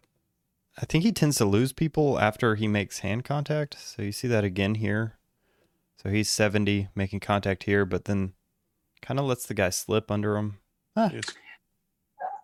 I 0.77 0.85
think 0.85 1.03
he 1.03 1.11
tends 1.11 1.37
to 1.37 1.45
lose 1.45 1.73
people 1.73 2.19
after 2.19 2.55
he 2.55 2.67
makes 2.67 2.99
hand 2.99 3.25
contact. 3.25 3.77
So 3.79 4.01
you 4.01 4.11
see 4.11 4.27
that 4.27 4.43
again 4.43 4.75
here. 4.75 5.17
So 6.01 6.09
he's 6.09 6.29
70 6.29 6.89
making 6.95 7.19
contact 7.19 7.63
here, 7.63 7.85
but 7.85 8.05
then 8.05 8.33
kind 9.01 9.19
of 9.19 9.25
lets 9.25 9.45
the 9.45 9.53
guy 9.53 9.69
slip 9.69 10.09
under 10.09 10.37
him. 10.37 10.59
Ah, 10.95 11.09
Yes. 11.13 11.25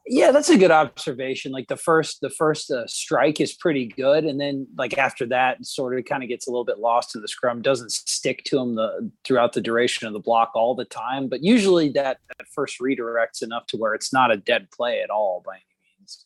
Yeah, 0.10 0.32
that's 0.32 0.50
a 0.50 0.58
good 0.58 0.72
observation. 0.72 1.52
Like 1.52 1.68
the 1.68 1.76
first, 1.76 2.22
the 2.22 2.30
first 2.30 2.72
uh, 2.72 2.88
strike 2.88 3.42
is 3.42 3.54
pretty 3.54 3.88
good, 3.88 4.24
and 4.24 4.40
then 4.40 4.68
like 4.78 4.98
after 4.98 5.26
that, 5.28 5.66
sort 5.66 5.98
of 5.98 6.06
kind 6.06 6.24
of 6.24 6.30
gets 6.30 6.48
a 6.48 6.50
little 6.50 6.64
bit 6.64 6.80
lost 6.80 7.16
in 7.16 7.22
the 7.22 7.28
scrum. 7.28 7.62
Doesn't 7.62 7.92
stick 7.92 8.44
to 8.46 8.58
him 8.58 8.76
the 8.76 9.12
throughout 9.26 9.54
the 9.54 9.62
duration 9.62 10.08
of 10.08 10.14
the 10.14 10.20
block 10.20 10.52
all 10.56 10.76
the 10.76 10.86
time, 10.86 11.28
but 11.28 11.44
usually 11.44 11.90
that, 11.90 12.20
that 12.38 12.48
first 12.48 12.80
redirects 12.80 13.42
enough 13.42 13.68
to 13.68 13.78
where 13.78 13.94
it's 13.94 14.14
not 14.14 14.32
a 14.32 14.38
dead 14.38 14.70
play 14.72 15.02
at 15.02 15.10
all 15.10 15.44
by 15.46 15.56
any 15.56 16.00
means. 16.00 16.26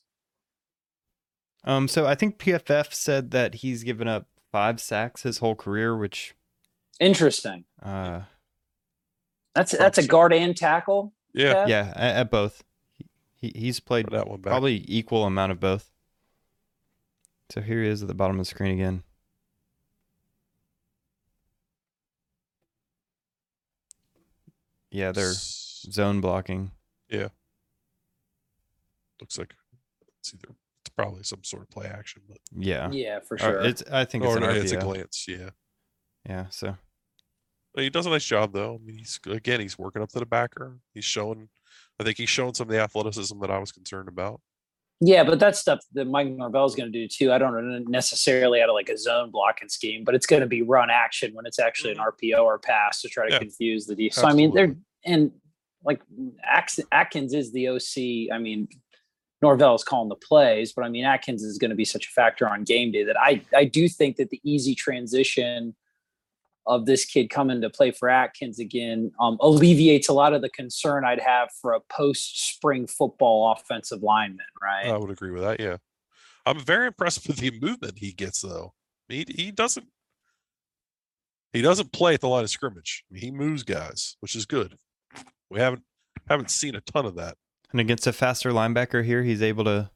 Um, 1.63 1.87
so 1.87 2.05
I 2.05 2.15
think 2.15 2.37
PFF 2.37 2.93
said 2.93 3.31
that 3.31 3.55
he's 3.55 3.83
given 3.83 4.07
up 4.07 4.27
five 4.51 4.79
sacks 4.79 5.23
his 5.23 5.39
whole 5.39 5.55
career, 5.55 5.97
which 5.97 6.35
Interesting. 6.99 7.63
uh, 7.81 8.21
That's 9.55 9.71
that's 9.71 9.97
a 9.97 10.05
guard 10.05 10.33
and 10.33 10.55
tackle. 10.55 11.13
Yeah, 11.33 11.65
yeah, 11.65 11.93
at, 11.95 12.15
at 12.17 12.31
both. 12.31 12.63
He, 13.41 13.51
he's 13.55 13.79
played 13.79 14.07
that 14.11 14.27
one 14.27 14.39
back. 14.41 14.51
probably 14.51 14.85
equal 14.87 15.25
amount 15.25 15.51
of 15.51 15.59
both. 15.59 15.89
So 17.49 17.59
here 17.61 17.81
he 17.81 17.89
is 17.89 18.01
at 18.03 18.07
the 18.07 18.13
bottom 18.13 18.39
of 18.39 18.45
the 18.45 18.49
screen 18.49 18.71
again. 18.71 19.03
Yeah, 24.91 25.11
they're 25.11 25.29
S- 25.31 25.85
zone 25.89 26.21
blocking. 26.21 26.71
Yeah. 27.09 27.29
Looks 29.19 29.37
like 29.37 29.53
it's 30.19 30.33
either 30.33 30.53
it's 30.81 30.89
probably 30.95 31.23
some 31.23 31.43
sort 31.43 31.63
of 31.63 31.69
play 31.69 31.87
action, 31.87 32.23
but 32.27 32.39
Yeah, 32.55 32.89
Yeah, 32.91 33.19
for 33.19 33.35
Or 33.35 33.39
sure. 33.39 33.61
it's 33.61 33.83
I 33.91 34.05
think 34.05 34.23
it's 34.23 34.33
or 34.33 34.37
an 34.37 34.43
no, 34.43 34.49
RPO. 34.49 34.61
it's 34.61 34.71
a 34.71 34.77
glance. 34.77 35.25
Yeah, 35.27 35.49
Yeah, 36.27 36.49
so 36.49 36.75
he 37.75 37.89
does 37.89 38.05
a 38.05 38.09
nice 38.09 38.25
job 38.25 38.53
though. 38.53 38.75
I 38.75 38.77
mean, 38.85 38.97
he's 38.97 39.19
again, 39.25 39.59
he's 39.61 39.77
working 39.79 40.01
up 40.01 40.09
to 40.11 40.19
the 40.19 40.25
backer. 40.25 40.79
He's 40.93 41.05
showing. 41.05 41.49
I 41.99 42.03
think 42.03 42.17
he's 42.17 42.29
shown 42.29 42.53
some 42.53 42.67
of 42.67 42.73
the 42.73 42.79
athleticism 42.79 43.39
that 43.41 43.51
I 43.51 43.59
was 43.59 43.71
concerned 43.71 44.09
about. 44.09 44.41
Yeah, 45.03 45.23
but 45.23 45.39
that's 45.39 45.59
stuff 45.59 45.79
that 45.93 46.05
Mike 46.05 46.27
Norvell 46.27 46.65
is 46.65 46.75
going 46.75 46.91
to 46.91 46.97
do 46.97 47.07
too. 47.07 47.33
I 47.33 47.39
don't 47.39 47.89
necessarily 47.89 48.61
out 48.61 48.69
of 48.69 48.75
like 48.75 48.89
a 48.89 48.97
zone 48.97 49.31
blocking 49.31 49.67
scheme, 49.67 50.03
but 50.03 50.13
it's 50.13 50.27
going 50.27 50.41
to 50.41 50.47
be 50.47 50.61
run 50.61 50.91
action 50.91 51.33
when 51.33 51.47
it's 51.47 51.57
actually 51.57 51.93
an 51.93 51.97
mm-hmm. 51.97 52.25
RPO 52.25 52.43
or 52.43 52.59
pass 52.59 53.01
to 53.01 53.09
try 53.09 53.25
to 53.27 53.33
Yeah, 53.33 53.39
confuse 53.39 53.87
the 53.87 53.95
defense. 53.95 54.15
So 54.15 54.27
I 54.27 54.33
mean, 54.33 54.53
they're 54.53 54.75
and 55.03 55.31
like 55.83 56.01
Atkins 56.91 57.33
is 57.33 57.51
the 57.51 57.69
OC. 57.69 58.31
I 58.31 58.37
mean, 58.37 58.67
Norvell 59.41 59.73
is 59.73 59.83
calling 59.83 60.09
the 60.09 60.15
plays, 60.15 60.71
but 60.71 60.85
I 60.85 60.89
mean 60.89 61.03
Atkins 61.03 61.41
is 61.41 61.57
going 61.57 61.71
to 61.71 61.75
be 61.75 61.85
such 61.85 62.07
a 62.07 62.11
factor 62.11 62.47
on 62.47 62.63
game 62.63 62.91
day 62.91 63.03
that 63.03 63.19
I 63.19 63.41
I 63.55 63.65
do 63.65 63.89
think 63.89 64.17
that 64.17 64.29
the 64.29 64.39
easy 64.43 64.75
transition 64.75 65.75
of 66.67 66.85
this 66.85 67.05
kid 67.05 67.29
coming 67.29 67.61
to 67.61 67.69
play 67.69 67.91
for 67.91 68.07
Atkins 68.09 68.59
again 68.59 69.11
um, 69.19 69.37
alleviates 69.41 70.09
a 70.09 70.13
lot 70.13 70.33
of 70.33 70.41
the 70.41 70.49
concern 70.49 71.03
I'd 71.03 71.19
have 71.19 71.49
for 71.61 71.73
a 71.73 71.79
post 71.89 72.49
spring 72.53 72.85
football 72.87 73.51
offensive 73.51 74.03
lineman, 74.03 74.45
right? 74.61 74.85
I 74.87 74.97
would 74.97 75.09
agree 75.09 75.31
with 75.31 75.41
that. 75.43 75.59
Yeah, 75.59 75.77
I'm 76.45 76.59
very 76.59 76.87
impressed 76.87 77.27
with 77.27 77.37
the 77.37 77.51
movement 77.59 77.97
he 77.97 78.11
gets 78.11 78.41
though. 78.41 78.73
He 79.09 79.25
he 79.27 79.51
doesn't 79.51 79.87
he 81.53 81.61
doesn't 81.61 81.91
play 81.91 82.13
at 82.13 82.21
the 82.21 82.29
line 82.29 82.43
of 82.43 82.49
scrimmage. 82.49 83.03
He 83.13 83.29
moves 83.31 83.63
guys, 83.63 84.15
which 84.21 84.35
is 84.35 84.45
good. 84.45 84.77
We 85.49 85.59
haven't 85.59 85.83
haven't 86.29 86.49
seen 86.51 86.75
a 86.75 86.81
ton 86.81 87.05
of 87.05 87.15
that. 87.15 87.37
and 87.71 87.81
against 87.81 88.05
a 88.07 88.13
faster 88.13 88.51
linebacker 88.51 89.03
here, 89.03 89.23
he's 89.23 89.41
able 89.41 89.63
to 89.65 89.89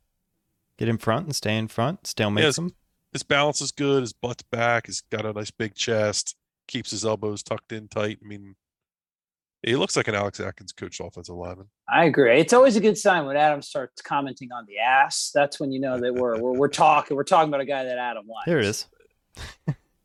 get 0.77 0.89
in 0.89 0.97
front 0.97 1.25
and 1.27 1.35
stay 1.35 1.57
in 1.57 1.67
front, 1.69 2.03
stalemates 2.03 2.41
Yes. 2.41 2.57
him. 2.57 2.71
His 3.13 3.23
balance 3.23 3.61
is 3.61 3.71
good. 3.71 4.01
His 4.01 4.11
butt's 4.11 4.43
back. 4.43 4.87
He's 4.87 4.99
got 5.01 5.25
a 5.25 5.31
nice 5.31 5.51
big 5.51 5.73
chest. 5.75 6.35
Keeps 6.67 6.91
his 6.91 7.05
elbows 7.05 7.43
tucked 7.43 7.71
in 7.71 7.87
tight. 7.87 8.19
I 8.23 8.27
mean, 8.27 8.55
he 9.63 9.75
looks 9.75 9.95
like 9.95 10.07
an 10.07 10.15
Alex 10.15 10.39
Atkins 10.39 10.71
coached 10.71 10.99
offensive 10.99 11.35
lineman. 11.35 11.67
I 11.89 12.05
agree. 12.05 12.39
It's 12.39 12.53
always 12.53 12.75
a 12.75 12.79
good 12.81 12.97
sign 12.97 13.25
when 13.25 13.35
Adam 13.37 13.61
starts 13.61 14.01
commenting 14.01 14.51
on 14.51 14.65
the 14.67 14.77
ass. 14.79 15.31
That's 15.33 15.59
when 15.59 15.71
you 15.71 15.79
know 15.79 15.99
that 15.99 16.13
we're 16.13 16.39
we're, 16.39 16.53
we're 16.53 16.67
talking. 16.67 17.15
We're 17.17 17.23
talking 17.23 17.49
about 17.49 17.61
a 17.61 17.65
guy 17.65 17.83
that 17.83 17.97
Adam 17.97 18.27
likes. 18.27 18.43
There 18.47 18.59
it 18.59 18.65
is. 18.65 18.87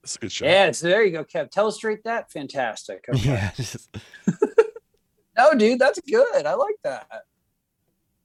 That's 0.03 0.17
a 0.17 0.19
good 0.19 0.33
shot. 0.33 0.47
Yeah, 0.49 0.71
so 0.73 0.89
there 0.89 1.05
you 1.05 1.13
go, 1.13 1.25
Kev. 1.25 1.55
Illustrate 1.57 2.03
that. 2.05 2.31
Fantastic. 2.33 3.05
Okay. 3.15 3.29
Yeah, 3.29 3.51
just- 3.55 3.89
No, 5.37 5.55
dude, 5.55 5.79
that's 5.79 6.01
good. 6.01 6.45
I 6.47 6.55
like 6.55 6.75
that. 6.85 7.07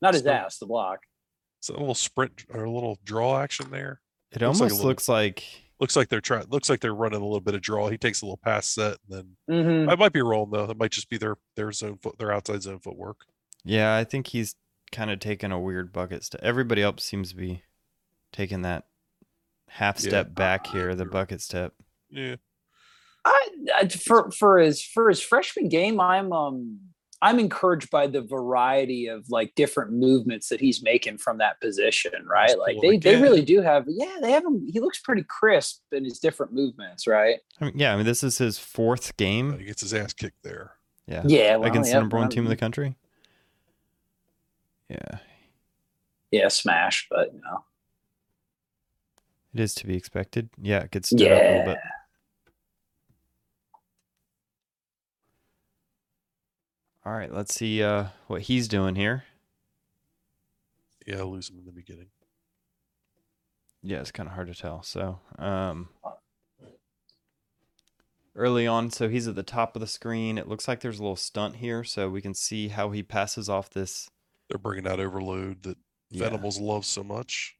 Not 0.01 0.13
his 0.13 0.23
So- 0.23 0.29
ass, 0.31 0.57
the 0.57 0.65
block. 0.65 0.99
It's 1.59 1.69
a 1.69 1.73
little 1.73 1.95
sprint 1.95 2.45
or 2.53 2.63
a 2.65 2.71
little 2.71 2.99
draw 3.05 3.39
action 3.39 3.71
there. 3.71 3.99
it 4.31 4.41
Looks 4.41 4.41
like 4.41 4.41
a 4.41 4.45
almost 4.45 4.71
little- 4.75 4.87
looks 4.87 5.09
like 5.09 5.43
Looks 5.79 5.95
like 5.95 6.07
they're 6.09 6.21
trying. 6.21 6.45
Looks 6.49 6.69
like 6.69 6.79
they're 6.79 6.95
running 6.95 7.19
a 7.21 7.25
little 7.25 7.41
bit 7.41 7.53
of 7.55 7.61
draw. 7.61 7.89
He 7.89 7.97
takes 7.97 8.21
a 8.21 8.25
little 8.25 8.39
pass 8.43 8.67
set, 8.69 8.97
and 9.09 9.17
then 9.17 9.37
Mm-hmm. 9.49 9.89
I 9.89 9.95
might 9.95 10.13
be 10.13 10.21
wrong 10.21 10.49
though. 10.51 10.69
It 10.69 10.77
might 10.77 10.91
just 10.91 11.09
be 11.09 11.17
their 11.17 11.35
their 11.55 11.71
zone 11.71 11.97
foot, 12.01 12.17
their 12.17 12.31
outside 12.31 12.63
zone 12.63 12.79
footwork. 12.79 13.17
Yeah, 13.63 13.95
I 13.95 14.03
think 14.05 14.27
he's 14.27 14.55
kind 14.91 15.11
of 15.11 15.19
taking 15.19 15.51
a 15.51 15.59
weird 15.59 15.91
bucket 15.91 16.23
step. 16.23 16.41
Everybody 16.43 16.81
else 16.81 17.03
seems 17.03 17.31
to 17.31 17.35
be 17.35 17.63
taking 18.31 18.61
that 18.61 18.85
half 19.67 19.97
Yeah. 20.01 20.09
step 20.09 20.33
back 20.35 20.67
here, 20.67 20.95
the 20.95 21.05
bucket 21.05 21.41
step. 21.41 21.73
Yeah, 22.09 22.35
I, 23.25 23.49
I 23.81 23.87
for 23.89 24.31
for 24.31 24.59
his 24.59 24.81
for 24.81 25.09
his 25.09 25.21
freshman 25.21 25.67
game, 25.67 25.99
I'm 25.99 26.31
um 26.31 26.79
I'm 27.21 27.39
encouraged 27.39 27.89
by 27.89 28.07
the 28.07 28.21
variety 28.21 29.07
of 29.07 29.25
like 29.29 29.53
different 29.55 29.93
movements 29.93 30.49
that 30.49 30.59
he's 30.59 30.83
making 30.83 31.17
from 31.17 31.37
that 31.39 31.59
position, 31.61 32.11
right? 32.29 32.49
He's 32.49 32.57
Like 32.57 32.75
pulling 32.75 32.91
they, 32.91 33.11
they 33.11 33.15
again. 33.15 33.21
really 33.21 33.41
do 33.41 33.61
have 33.61 33.85
yeah, 33.87 34.17
they 34.21 34.31
have 34.31 34.43
him 34.45 34.65
he 34.67 34.79
looks 34.79 34.99
pretty 34.99 35.23
crisp 35.23 35.81
in 35.91 36.03
his 36.03 36.19
different 36.19 36.53
movements, 36.53 37.07
right? 37.07 37.39
I 37.59 37.65
mean, 37.65 37.73
yeah, 37.79 37.93
I 37.93 37.97
mean 37.97 38.05
this 38.05 38.23
is 38.23 38.37
his 38.37 38.59
fourth 38.59 39.09
Uh, 39.09 39.13
game. 39.17 39.57
he 39.59 39.65
gets 39.65 39.81
his 39.81 39.93
ass 39.93 40.13
kicked 40.13 40.43
there. 40.43 40.73
Yeah, 41.07 41.23
Yeah, 41.27 41.55
well, 41.57 41.69
against 41.69 41.89
yeah, 41.89 41.93
the 41.93 41.99
number 41.99 42.17
one 42.17 42.29
team 42.29 42.43
in 42.43 42.47
um, 42.47 42.49
the 42.49 42.57
country. 42.57 42.97
Yeah, 44.89 45.17
Yeah, 46.31 46.47
smash, 46.49 47.07
but 47.09 47.33
you 47.33 47.41
know. 47.41 47.63
it 49.53 49.59
is 49.61 49.73
to 49.75 49.87
be 49.87 49.95
expected. 49.95 50.49
Yeah, 50.61 50.79
it 50.81 50.91
gets 50.91 51.09
stood 51.09 51.31
up 51.31 51.43
a 51.43 51.47
little 51.47 51.61
Yeah. 51.61 51.63
bit. 51.63 51.79
All 57.05 57.13
right, 57.13 57.31
let's 57.31 57.53
see 57.53 57.83
uh, 57.83 58.05
what 58.27 58.43
he's 58.43 58.67
doing 58.67 58.95
here. 58.95 59.25
Yeah, 61.05 61.19
I'll 61.19 61.31
lose 61.31 61.49
him 61.49 61.59
in 61.59 61.65
the 61.65 61.71
beginning. 61.71 62.07
Yeah, 63.83 63.99
it's 63.99 64.11
kind 64.11 64.27
of 64.27 64.33
hard 64.33 64.47
to 64.47 64.55
tell. 64.55 64.81
So, 64.81 65.19
um, 65.37 65.89
early 68.35 68.65
on, 68.65 68.89
so 68.89 69.07
he's 69.07 69.27
at 69.27 69.35
the 69.35 69.43
top 69.43 69.75
of 69.75 69.81
the 69.81 69.87
screen. 69.87 70.39
It 70.39 70.47
looks 70.47 70.67
like 70.67 70.79
there's 70.79 70.97
a 70.97 71.03
little 71.03 71.15
stunt 71.15 71.57
here, 71.57 71.83
so 71.83 72.09
we 72.09 72.21
can 72.21 72.33
see 72.33 72.69
how 72.69 72.89
he 72.89 73.03
passes 73.03 73.49
off 73.49 73.69
this. 73.69 74.09
They're 74.49 74.57
bringing 74.57 74.87
out 74.87 74.99
overload 74.99 75.61
that 75.63 75.77
Yeah. 76.09 76.23
Venables 76.23 76.59
love 76.59 76.85
so 76.85 77.03
much. 77.03 77.55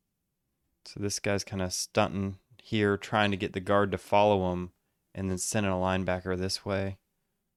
So 0.86 1.00
this 1.00 1.20
guy's 1.20 1.44
kind 1.44 1.62
of 1.62 1.72
stunting 1.72 2.40
here, 2.64 2.98
trying 2.98 3.30
to 3.30 3.38
get 3.38 3.54
the 3.54 3.60
guard 3.60 3.92
to 3.92 4.00
follow 4.00 4.52
him, 4.52 4.72
and 5.14 5.30
then 5.30 5.38
sending 5.38 5.72
a 5.72 5.76
linebacker 5.76 6.36
this 6.36 6.66
way, 6.66 6.98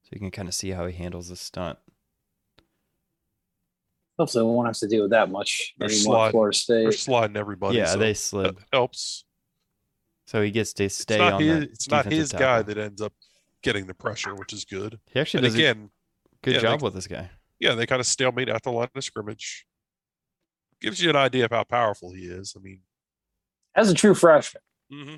so 0.09 0.15
you 0.15 0.21
can 0.21 0.31
kind 0.31 0.49
of 0.49 0.55
see 0.55 0.71
how 0.71 0.87
he 0.87 0.95
handles 0.95 1.29
the 1.29 1.37
stunt. 1.37 1.79
Hopefully 4.19 4.45
we 4.45 4.51
won't 4.53 4.67
have 4.69 4.79
to 4.79 4.89
deal 4.89 5.03
with 5.03 5.11
that 5.11 5.31
much 5.31 5.75
They're 5.79 5.89
anymore. 5.89 6.03
sliding- 6.03 6.31
Florida 6.33 6.59
They're 6.67 6.93
sliding 6.93 7.37
everybody. 7.37 7.77
yeah, 7.77 7.87
so 7.87 7.99
they 7.99 8.13
that 8.13 8.19
slid, 8.19 8.57
helps. 8.73 9.25
so 10.27 10.43
he 10.43 10.51
gets 10.51 10.73
to 10.75 10.89
stay 10.89 11.15
it's 11.17 11.21
not 11.21 11.33
on 11.35 11.41
his, 11.43 11.61
that. 11.61 11.71
it's 11.71 11.89
not 11.89 11.97
defensive 12.05 12.19
his 12.19 12.33
guy 12.33 12.63
that 12.63 12.79
ends 12.79 13.01
up 13.03 13.13
getting 13.63 13.87
the 13.87 13.95
pressure, 13.95 14.35
which 14.35 14.53
is 14.53 14.65
good. 14.65 14.99
He 15.07 15.21
actually 15.21 15.39
And 15.41 15.45
does 15.47 15.55
a 15.55 15.59
again, 15.59 15.91
good 16.43 16.55
yeah, 16.55 16.61
job 16.61 16.71
like- 16.73 16.83
with 16.83 16.95
this 16.95 17.07
guy. 17.07 17.31
yeah, 17.61 17.75
they 17.75 17.87
kind 17.87 18.01
of 18.01 18.07
stalemate 18.07 18.49
at 18.49 18.63
the 18.63 18.71
line 18.73 18.89
of 18.95 19.05
scrimmage. 19.05 19.67
Gives 20.81 21.03
you 21.03 21.11
an 21.11 21.17
idea 21.17 21.45
of 21.45 21.51
how 21.51 21.65
powerful 21.65 22.13
he 22.13 22.23
is. 22.27 22.55
I 22.57 22.61
mean, 22.61 22.81
as 23.75 23.91
a 23.91 23.95
true 23.95 24.15
freshman. 24.15 24.63
hmm 24.91 25.17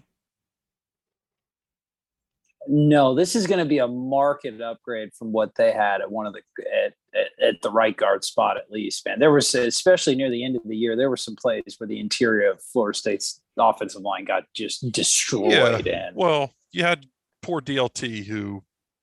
No, 2.72 3.16
this 3.16 3.34
is 3.34 3.48
going 3.48 3.58
to 3.58 3.64
be 3.64 3.78
a 3.78 3.88
market 3.88 4.60
upgrade 4.60 5.12
from 5.12 5.32
what 5.32 5.56
they 5.56 5.72
had 5.72 6.00
at 6.00 6.08
one 6.08 6.26
of 6.26 6.32
the 6.32 6.40
at, 6.84 6.92
at, 7.12 7.48
at 7.48 7.62
the 7.62 7.70
right 7.70 7.96
guard 7.96 8.22
spot 8.22 8.56
at 8.56 8.70
least. 8.70 9.04
Man, 9.04 9.18
there 9.18 9.32
was 9.32 9.52
especially 9.56 10.14
near 10.14 10.30
the 10.30 10.44
end 10.44 10.54
of 10.54 10.62
the 10.64 10.76
year, 10.76 10.94
there 10.94 11.10
were 11.10 11.16
some 11.16 11.34
plays 11.34 11.74
where 11.78 11.88
the 11.88 11.98
interior 11.98 12.52
of 12.52 12.62
Florida 12.62 12.96
State's 12.96 13.40
offensive 13.58 14.02
line 14.02 14.24
got 14.24 14.44
just 14.54 14.92
destroyed. 14.92 15.52
And 15.88 16.14
Well, 16.14 16.54
you 16.70 16.84
had 16.84 17.06
poor 17.42 17.60
DLT 17.60 18.24
who, 18.24 18.62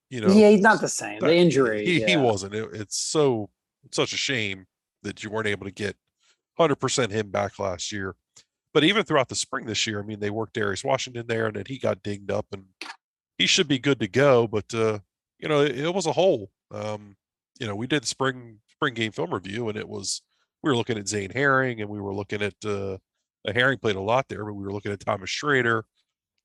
you 0.10 0.22
know, 0.22 0.34
yeah, 0.34 0.50
he's 0.50 0.62
not 0.62 0.80
the 0.80 0.88
same. 0.88 1.20
The 1.20 1.36
injury, 1.36 1.86
He, 1.86 2.04
he 2.06 2.16
wasn't. 2.16 2.56
It, 2.56 2.70
it's 2.72 2.98
so 2.98 3.50
it's 3.84 3.98
such 3.98 4.14
a 4.14 4.18
shame 4.18 4.66
that 5.04 5.26
you 5.26 5.30
weren't 5.30 5.48
able 5.48 5.66
to 5.66 5.72
get 5.72 5.98
100% 6.58 7.12
him 7.12 7.32
back 7.32 7.60
last 7.60 7.92
year. 7.92 8.16
But 8.74 8.86
even 8.86 9.04
throughout 9.04 9.28
the 9.28 9.36
spring 9.36 9.66
this 9.66 9.86
year, 9.88 10.00
I 10.00 10.04
mean, 10.04 10.22
they 10.22 10.30
worked 10.30 10.54
Darius 10.54 10.86
Washington 10.86 11.26
there, 11.28 11.48
and 11.48 11.56
then 11.58 11.66
he 11.68 11.80
got 11.80 12.04
dinged 12.04 12.32
up, 12.32 12.46
and 12.54 12.66
he 13.38 13.46
should 13.46 13.68
be 13.68 13.80
good 13.80 14.00
to 14.00 14.08
go. 14.08 14.48
But 14.48 14.74
uh, 14.74 15.00
you 15.40 15.48
know, 15.48 15.62
it, 15.62 15.78
it 15.80 15.94
was 15.94 16.06
a 16.06 16.12
hole. 16.12 16.50
Um, 16.72 17.16
you 17.60 17.68
know, 17.68 17.76
we 17.76 17.88
did 17.88 18.06
spring 18.06 18.60
spring 18.70 18.94
game 18.94 19.12
film 19.12 19.34
review, 19.34 19.70
and 19.70 19.78
it 19.78 19.88
was 19.88 20.22
we 20.64 20.70
were 20.70 20.78
looking 20.78 20.98
at 20.98 21.08
Zane 21.08 21.32
Herring, 21.32 21.82
and 21.82 21.90
we 21.90 22.02
were 22.02 22.14
looking 22.14 22.42
at 22.42 22.56
uh, 22.66 22.98
uh, 23.48 23.54
Herring 23.54 23.80
played 23.80 23.96
a 23.96 24.02
lot 24.02 24.28
there, 24.28 24.46
but 24.46 24.54
we 24.54 24.64
were 24.64 24.74
looking 24.74 24.92
at 24.92 25.00
Thomas 25.00 25.30
Shrader, 25.30 25.84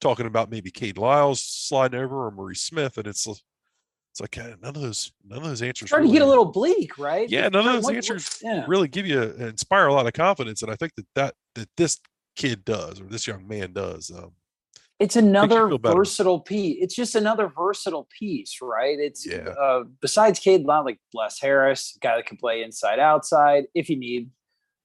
talking 0.01 0.27
about 0.27 0.51
maybe 0.51 0.71
Cade 0.71 0.99
Lyles 0.99 1.45
sliding 1.45 2.01
over 2.01 2.27
or 2.27 2.31
Maurice 2.31 2.63
Smith, 2.63 2.99
and 2.99 3.07
it's 3.07 3.27
it's 3.27 4.21
like 4.21 4.37
uh, 4.39 4.57
none 4.61 4.77
of 4.77 4.83
those 4.83 5.13
none 5.27 5.39
of 5.39 5.45
those 5.45 5.63
answers. 5.63 5.89
starting 5.89 6.09
to 6.09 6.13
get 6.13 6.23
a 6.23 6.27
little 6.27 6.45
bleak, 6.45 6.99
right? 6.99 7.29
yeah, 7.29 7.49
none 7.49 7.67
of 7.67 7.73
those 7.73 7.85
what- 7.85 7.97
answers 7.97 8.39
yeah. 8.43 8.65
really 8.69 8.89
give 8.89 9.07
you 9.07 9.23
inspire 9.23 9.87
a 9.87 9.93
lot 9.93 10.07
of 10.07 10.13
confidence, 10.13 10.63
and 10.63 10.71
I 10.71 10.77
think 10.77 10.95
that 10.97 11.07
that 11.15 11.35
that 11.55 11.69
this 11.77 11.99
kid 12.37 12.65
does 12.65 13.01
or 13.01 13.05
this 13.05 13.27
young 13.27 13.47
man 13.47 13.73
does. 13.73 14.11
Um, 14.11 14.33
it's 15.03 15.17
another 15.17 15.69
versatile 15.79 16.41
piece. 16.41 16.79
It's 16.81 16.95
just 16.95 17.15
another 17.15 17.49
versatile 17.49 18.09
piece, 18.19 18.59
right? 18.63 18.99
It's 18.99 19.27
Yeah. 19.27 19.49
uh, 19.51 19.85
besides 20.01 20.39
Cade 20.39 20.65
Lyon, 20.65 20.85
like 20.85 21.01
Bless 21.13 21.41
Harris, 21.41 21.97
guy 22.01 22.17
that 22.17 22.27
can 22.27 22.37
play 22.37 22.63
inside 22.63 22.99
outside 22.99 23.65
if 23.75 23.91
you 23.91 23.97
need. 23.99 24.31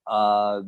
Uh, 0.05 0.61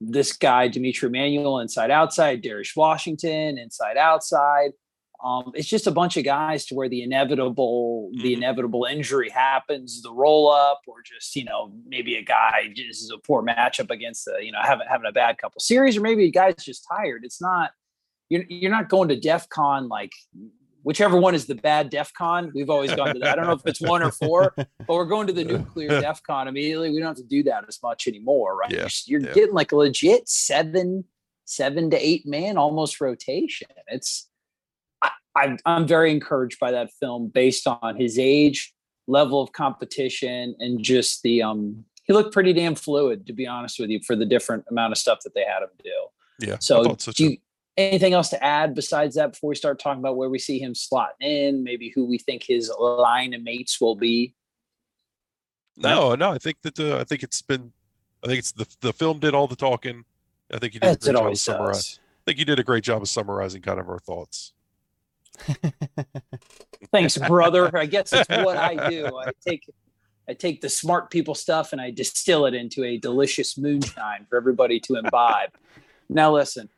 this 0.00 0.32
guy 0.32 0.68
Dimitri 0.68 1.08
Emmanuel 1.08 1.58
inside 1.60 1.90
outside, 1.90 2.42
Darius 2.42 2.76
Washington 2.76 3.58
inside 3.58 3.96
outside. 3.96 4.70
Um, 5.24 5.50
it's 5.54 5.66
just 5.68 5.88
a 5.88 5.90
bunch 5.90 6.16
of 6.16 6.22
guys 6.24 6.64
to 6.66 6.76
where 6.76 6.88
the 6.88 7.02
inevitable 7.02 8.10
the 8.22 8.34
Mhm. 8.34 8.36
inevitable 8.36 8.84
injury 8.84 9.28
happens, 9.30 10.00
the 10.02 10.12
roll 10.12 10.48
up, 10.48 10.82
or 10.86 11.02
just 11.02 11.34
you 11.34 11.44
know 11.44 11.72
maybe 11.86 12.14
a 12.14 12.22
guy 12.22 12.68
just 12.72 13.02
is 13.02 13.10
a 13.12 13.18
poor 13.18 13.42
matchup 13.42 13.90
against 13.90 14.24
the 14.26 14.38
you 14.40 14.52
know 14.52 14.60
having 14.62 14.86
having 14.88 15.08
a 15.08 15.12
bad 15.12 15.38
couple 15.38 15.58
series, 15.60 15.96
or 15.96 16.02
maybe 16.02 16.24
a 16.26 16.30
guy's 16.30 16.54
just 16.56 16.86
tired. 16.88 17.24
It's 17.24 17.40
not 17.42 17.72
you're 18.28 18.44
you're 18.48 18.70
not 18.70 18.88
going 18.88 19.08
to 19.08 19.18
DEF 19.18 19.48
CON 19.48 19.88
like 19.88 20.12
whichever 20.82 21.18
one 21.18 21.34
is 21.34 21.46
the 21.46 21.54
bad 21.54 21.90
DEF 21.90 22.12
CON. 22.14 22.50
We've 22.54 22.70
always 22.70 22.94
gone 22.94 23.14
to 23.14 23.20
that. 23.20 23.32
I 23.32 23.36
don't 23.36 23.46
know 23.46 23.52
if 23.52 23.66
it's 23.66 23.80
one 23.80 24.02
or 24.02 24.10
four, 24.10 24.54
but 24.56 24.88
we're 24.88 25.04
going 25.04 25.26
to 25.26 25.32
the 25.32 25.44
nuclear 25.44 26.00
DEF 26.00 26.22
CON 26.22 26.48
immediately. 26.48 26.90
We 26.90 26.98
don't 26.98 27.08
have 27.08 27.16
to 27.16 27.22
do 27.22 27.42
that 27.44 27.64
as 27.68 27.78
much 27.82 28.08
anymore, 28.08 28.56
right? 28.56 28.70
Yeah, 28.70 28.88
You're, 29.06 29.20
you're 29.20 29.28
yeah. 29.28 29.34
getting 29.34 29.54
like 29.54 29.72
a 29.72 29.76
legit 29.76 30.28
seven, 30.28 31.04
seven 31.44 31.90
to 31.90 31.96
eight 31.96 32.26
man 32.26 32.56
almost 32.56 33.00
rotation. 33.00 33.68
It's 33.88 34.28
I, 35.02 35.10
I'm 35.36 35.58
I'm 35.66 35.86
very 35.86 36.10
encouraged 36.10 36.58
by 36.58 36.70
that 36.70 36.90
film 36.98 37.28
based 37.28 37.66
on 37.66 37.96
his 37.96 38.18
age, 38.18 38.72
level 39.06 39.42
of 39.42 39.52
competition, 39.52 40.54
and 40.58 40.82
just 40.82 41.22
the 41.22 41.42
um. 41.42 41.84
He 42.04 42.14
looked 42.14 42.32
pretty 42.32 42.54
damn 42.54 42.74
fluid, 42.74 43.26
to 43.26 43.34
be 43.34 43.46
honest 43.46 43.78
with 43.78 43.90
you, 43.90 44.00
for 44.06 44.16
the 44.16 44.24
different 44.24 44.64
amount 44.70 44.92
of 44.92 44.98
stuff 44.98 45.18
that 45.24 45.34
they 45.34 45.44
had 45.44 45.62
him 45.62 45.68
do. 45.84 45.90
yeah, 46.46 46.54
I 46.54 46.56
So, 46.58 46.96
so 46.98 47.12
do 47.12 47.24
you, 47.24 47.36
anything 47.78 48.12
else 48.12 48.28
to 48.30 48.44
add 48.44 48.74
besides 48.74 49.14
that 49.14 49.32
before 49.32 49.48
we 49.48 49.54
start 49.54 49.78
talking 49.78 50.00
about 50.00 50.16
where 50.16 50.28
we 50.28 50.38
see 50.38 50.58
him 50.58 50.74
slotting 50.74 51.20
in, 51.20 51.64
maybe 51.64 51.90
who 51.94 52.04
we 52.04 52.18
think 52.18 52.42
his 52.42 52.70
line 52.78 53.32
of 53.32 53.42
mates 53.42 53.80
will 53.80 53.96
be? 53.96 54.34
No, 55.76 56.14
no, 56.14 56.32
I 56.32 56.38
think 56.38 56.60
that 56.62 56.78
uh, 56.78 56.98
I 56.98 57.04
think 57.04 57.22
it's 57.22 57.40
been, 57.40 57.72
I 58.24 58.26
think 58.26 58.40
it's 58.40 58.52
the 58.52 58.66
the 58.80 58.92
film 58.92 59.20
did 59.20 59.34
all 59.34 59.46
the 59.46 59.56
talking. 59.56 60.04
I 60.52 60.58
think 60.58 60.74
you 60.74 60.80
did 60.80 60.88
As 60.88 60.96
a 60.96 61.12
great 61.12 61.16
job 61.16 61.30
of 61.30 61.38
summarizing. 61.38 62.00
I 62.00 62.22
think 62.26 62.38
you 62.38 62.44
did 62.44 62.58
a 62.58 62.64
great 62.64 62.84
job 62.84 63.02
of 63.02 63.08
summarizing 63.08 63.62
kind 63.62 63.78
of 63.78 63.88
our 63.88 64.00
thoughts. 64.00 64.52
Thanks, 66.92 67.16
brother. 67.16 67.76
I 67.76 67.86
guess 67.86 68.12
it's 68.12 68.28
what 68.28 68.56
I 68.56 68.90
do. 68.90 69.16
I 69.16 69.30
take 69.46 69.68
I 70.28 70.34
take 70.34 70.60
the 70.60 70.68
smart 70.68 71.10
people 71.10 71.34
stuff 71.34 71.72
and 71.72 71.80
I 71.80 71.90
distill 71.90 72.46
it 72.46 72.54
into 72.54 72.84
a 72.84 72.98
delicious 72.98 73.56
moonshine 73.56 74.26
for 74.28 74.36
everybody 74.36 74.78
to 74.80 74.96
imbibe. 74.96 75.50
now 76.08 76.34
listen, 76.34 76.68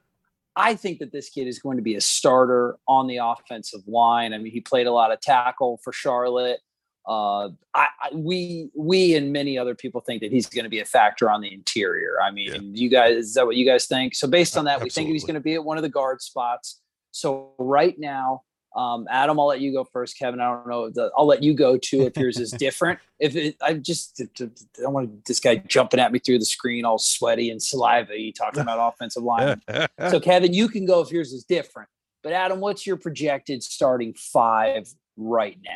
I 0.60 0.74
think 0.74 0.98
that 0.98 1.10
this 1.12 1.28
kid 1.30 1.46
is 1.46 1.58
going 1.58 1.76
to 1.78 1.82
be 1.82 1.94
a 1.96 2.00
starter 2.00 2.76
on 2.86 3.06
the 3.06 3.18
offensive 3.18 3.80
line. 3.86 4.32
I 4.34 4.38
mean, 4.38 4.52
he 4.52 4.60
played 4.60 4.86
a 4.86 4.92
lot 4.92 5.10
of 5.12 5.20
tackle 5.20 5.80
for 5.82 5.92
Charlotte. 5.92 6.60
Uh, 7.08 7.48
I, 7.74 7.88
I 8.02 8.08
we 8.14 8.70
we 8.76 9.16
and 9.16 9.32
many 9.32 9.56
other 9.58 9.74
people 9.74 10.00
think 10.02 10.20
that 10.22 10.30
he's 10.30 10.46
going 10.46 10.64
to 10.64 10.70
be 10.70 10.80
a 10.80 10.84
factor 10.84 11.30
on 11.30 11.40
the 11.40 11.52
interior. 11.52 12.20
I 12.22 12.30
mean, 12.30 12.52
Yeah. 12.52 12.60
you 12.82 12.88
guys, 12.90 13.16
is 13.16 13.34
that 13.34 13.46
what 13.46 13.56
you 13.56 13.64
guys 13.64 13.86
think? 13.86 14.14
So 14.14 14.28
based 14.28 14.56
on 14.56 14.66
Uh, 14.66 14.70
that, 14.70 14.82
we 14.84 14.90
think 14.90 15.08
he's 15.08 15.24
going 15.24 15.34
to 15.34 15.40
be 15.40 15.54
at 15.54 15.64
one 15.64 15.78
of 15.78 15.82
the 15.82 15.88
guard 15.88 16.20
spots. 16.20 16.80
So 17.10 17.54
right 17.58 17.98
now, 17.98 18.42
um, 18.76 19.06
Adam, 19.10 19.38
I'll 19.40 19.46
let 19.46 19.60
you 19.60 19.72
go 19.72 19.84
first. 19.84 20.18
Kevin, 20.18 20.40
I 20.40 20.50
don't 20.50 20.68
know. 20.68 20.90
The, 20.90 21.10
I'll 21.16 21.26
let 21.26 21.42
you 21.42 21.54
go 21.54 21.76
too 21.76 22.02
if 22.02 22.16
yours 22.16 22.38
is 22.38 22.50
different. 22.58 22.98
If 23.18 23.36
it, 23.36 23.56
I 23.60 23.74
just, 23.74 24.20
I 24.20 24.48
don't 24.80 24.92
want 24.92 25.24
this 25.24 25.40
guy 25.40 25.56
jumping 25.56 26.00
at 26.00 26.12
me 26.12 26.18
through 26.18 26.38
the 26.38 26.44
screen, 26.44 26.84
all 26.84 26.98
sweaty 26.98 27.50
and 27.50 27.62
saliva. 27.62 28.14
talking 28.32 28.60
about 28.60 28.78
offensive 28.94 29.22
line. 29.22 29.60
so 30.08 30.20
Kevin, 30.22 30.54
you 30.54 30.68
can 30.68 30.86
go 30.86 31.00
if 31.00 31.10
yours 31.10 31.32
is 31.32 31.44
different. 31.44 31.88
But 32.22 32.32
Adam, 32.32 32.60
what's 32.60 32.86
your 32.86 32.96
projected 32.96 33.62
starting 33.62 34.14
five 34.14 34.86
right 35.16 35.58
now? 35.64 35.70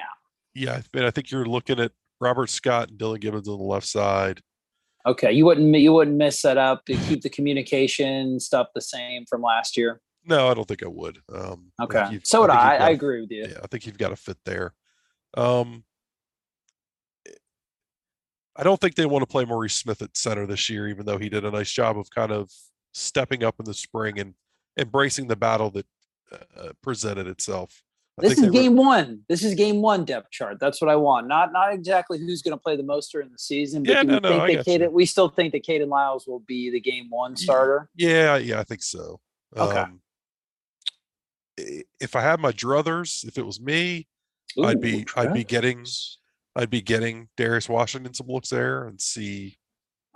yeah, 0.55 0.75
I 0.75 0.83
mean, 0.97 1.05
I 1.05 1.11
think 1.11 1.31
you're 1.31 1.47
looking 1.47 1.81
at 1.81 1.93
Robert 2.21 2.49
Scott 2.49 2.91
and 2.91 2.99
Dillan 2.99 3.21
Gibbons 3.21 3.49
on 3.49 3.59
the 3.59 3.65
left 3.65 3.87
side. 3.87 4.41
Okay, 5.07 5.33
you 5.33 5.45
wouldn't 5.45 5.75
you 5.77 5.93
wouldn't 5.93 6.17
mess 6.17 6.41
that 6.43 6.57
up 6.57 6.87
to 6.87 6.97
keep 6.97 7.23
the 7.23 7.29
communication 7.29 8.41
stuff 8.41 8.69
the 8.75 8.81
same 8.81 9.27
from 9.27 9.43
last 9.43 9.77
year. 9.77 10.01
No, 10.27 10.49
I 10.51 10.55
don't 10.55 10.67
think 10.67 10.83
I 10.83 10.89
would. 10.89 11.19
Um, 11.33 11.71
Okay, 11.83 12.05
you've- 12.13 12.25
so 12.25 12.41
would 12.43 12.51
I. 12.51 12.75
I 12.75 12.79
got 12.79 12.91
a- 12.91 12.95
agree 12.95 13.21
with 13.21 13.31
you. 13.31 13.47
Yeah, 13.49 13.59
I 13.63 13.67
think 13.67 13.87
you've 13.87 13.99
got 13.99 14.13
a 14.13 14.17
fit 14.17 14.39
there. 14.45 14.75
Um, 15.37 15.85
I 18.57 18.63
don't 18.63 18.81
think 18.81 18.95
they 18.95 19.07
want 19.07 19.23
to 19.23 19.27
play 19.27 19.45
Maurice 19.45 19.75
Smith 19.75 20.01
at 20.01 20.17
center 20.17 20.47
this 20.47 20.71
year, 20.71 20.89
even 20.89 21.07
though 21.07 21.19
he 21.19 21.29
did 21.29 21.45
a 21.45 21.51
nice 21.51 21.71
job 21.71 21.99
of 21.99 22.09
kind 22.11 22.31
of 22.31 22.51
stepping 22.93 23.43
up 23.43 23.57
in 23.59 23.65
the 23.65 23.75
spring 23.75 24.19
and 24.21 24.35
embracing 24.79 25.27
the 25.27 25.35
battle 25.37 25.71
that 25.71 25.87
uh, 26.33 26.69
presented 26.83 27.27
itself. 27.27 27.83
I 28.19 28.29
This 28.29 28.39
is 28.39 28.51
game 28.51 28.77
one. 28.77 29.23
This 29.29 29.43
is 29.43 29.55
game 29.57 29.83
one 29.83 30.05
depth 30.05 30.31
chart. 30.31 30.59
That's 30.61 30.81
what 30.81 30.89
I 30.89 30.95
want. 30.95 31.27
Not 31.27 31.53
not 31.53 31.73
exactly 31.75 32.17
who's 32.21 32.43
going 32.43 32.57
to 32.57 32.63
play 32.63 32.77
the 32.77 32.85
most 32.85 33.11
during 33.11 33.29
the 33.33 33.39
season, 33.39 33.83
but 33.83 33.91
Yeah, 33.93 34.03
do 34.03 34.09
we 34.09 34.13
no, 34.15 34.19
no, 34.21 34.41
I 34.41 34.47
think 34.47 34.59
got 34.59 34.65
that. 34.67 34.81
Kayden, 34.83 34.93
we 34.93 35.05
still 35.05 35.29
think 35.29 35.53
that 35.53 35.65
Kayden 35.67 35.89
Lyles 35.89 36.29
will 36.29 36.39
be 36.41 36.71
the 36.71 36.81
game 36.81 37.07
one 37.11 37.35
starter. 37.37 37.91
Yeah, 37.97 38.37
yeah, 38.37 38.61
I 38.61 38.65
think 38.65 38.85
so. 38.85 39.19
Okay. 39.57 39.79
Um, 39.79 40.01
i- 40.01 40.04
if 41.57 42.17
I 42.17 42.21
had 42.21 42.41
my 42.41 42.53
druthers, 42.53 43.27
if 43.27 43.39
it 43.39 43.47
was 43.47 43.61
me, 43.61 44.07
I'd 44.63 44.79
Ooh, 44.79 44.81
be 44.81 45.07
I'd 45.17 45.33
be 45.35 45.45
getting 45.45 45.85
I'd 46.57 46.71
be 46.71 46.83
getting 46.83 47.29
Darius 47.37 47.69
Washington 47.69 48.15
some 48.15 48.29
looks 48.29 48.51
there 48.51 48.87
and 48.87 49.01
see 49.01 49.57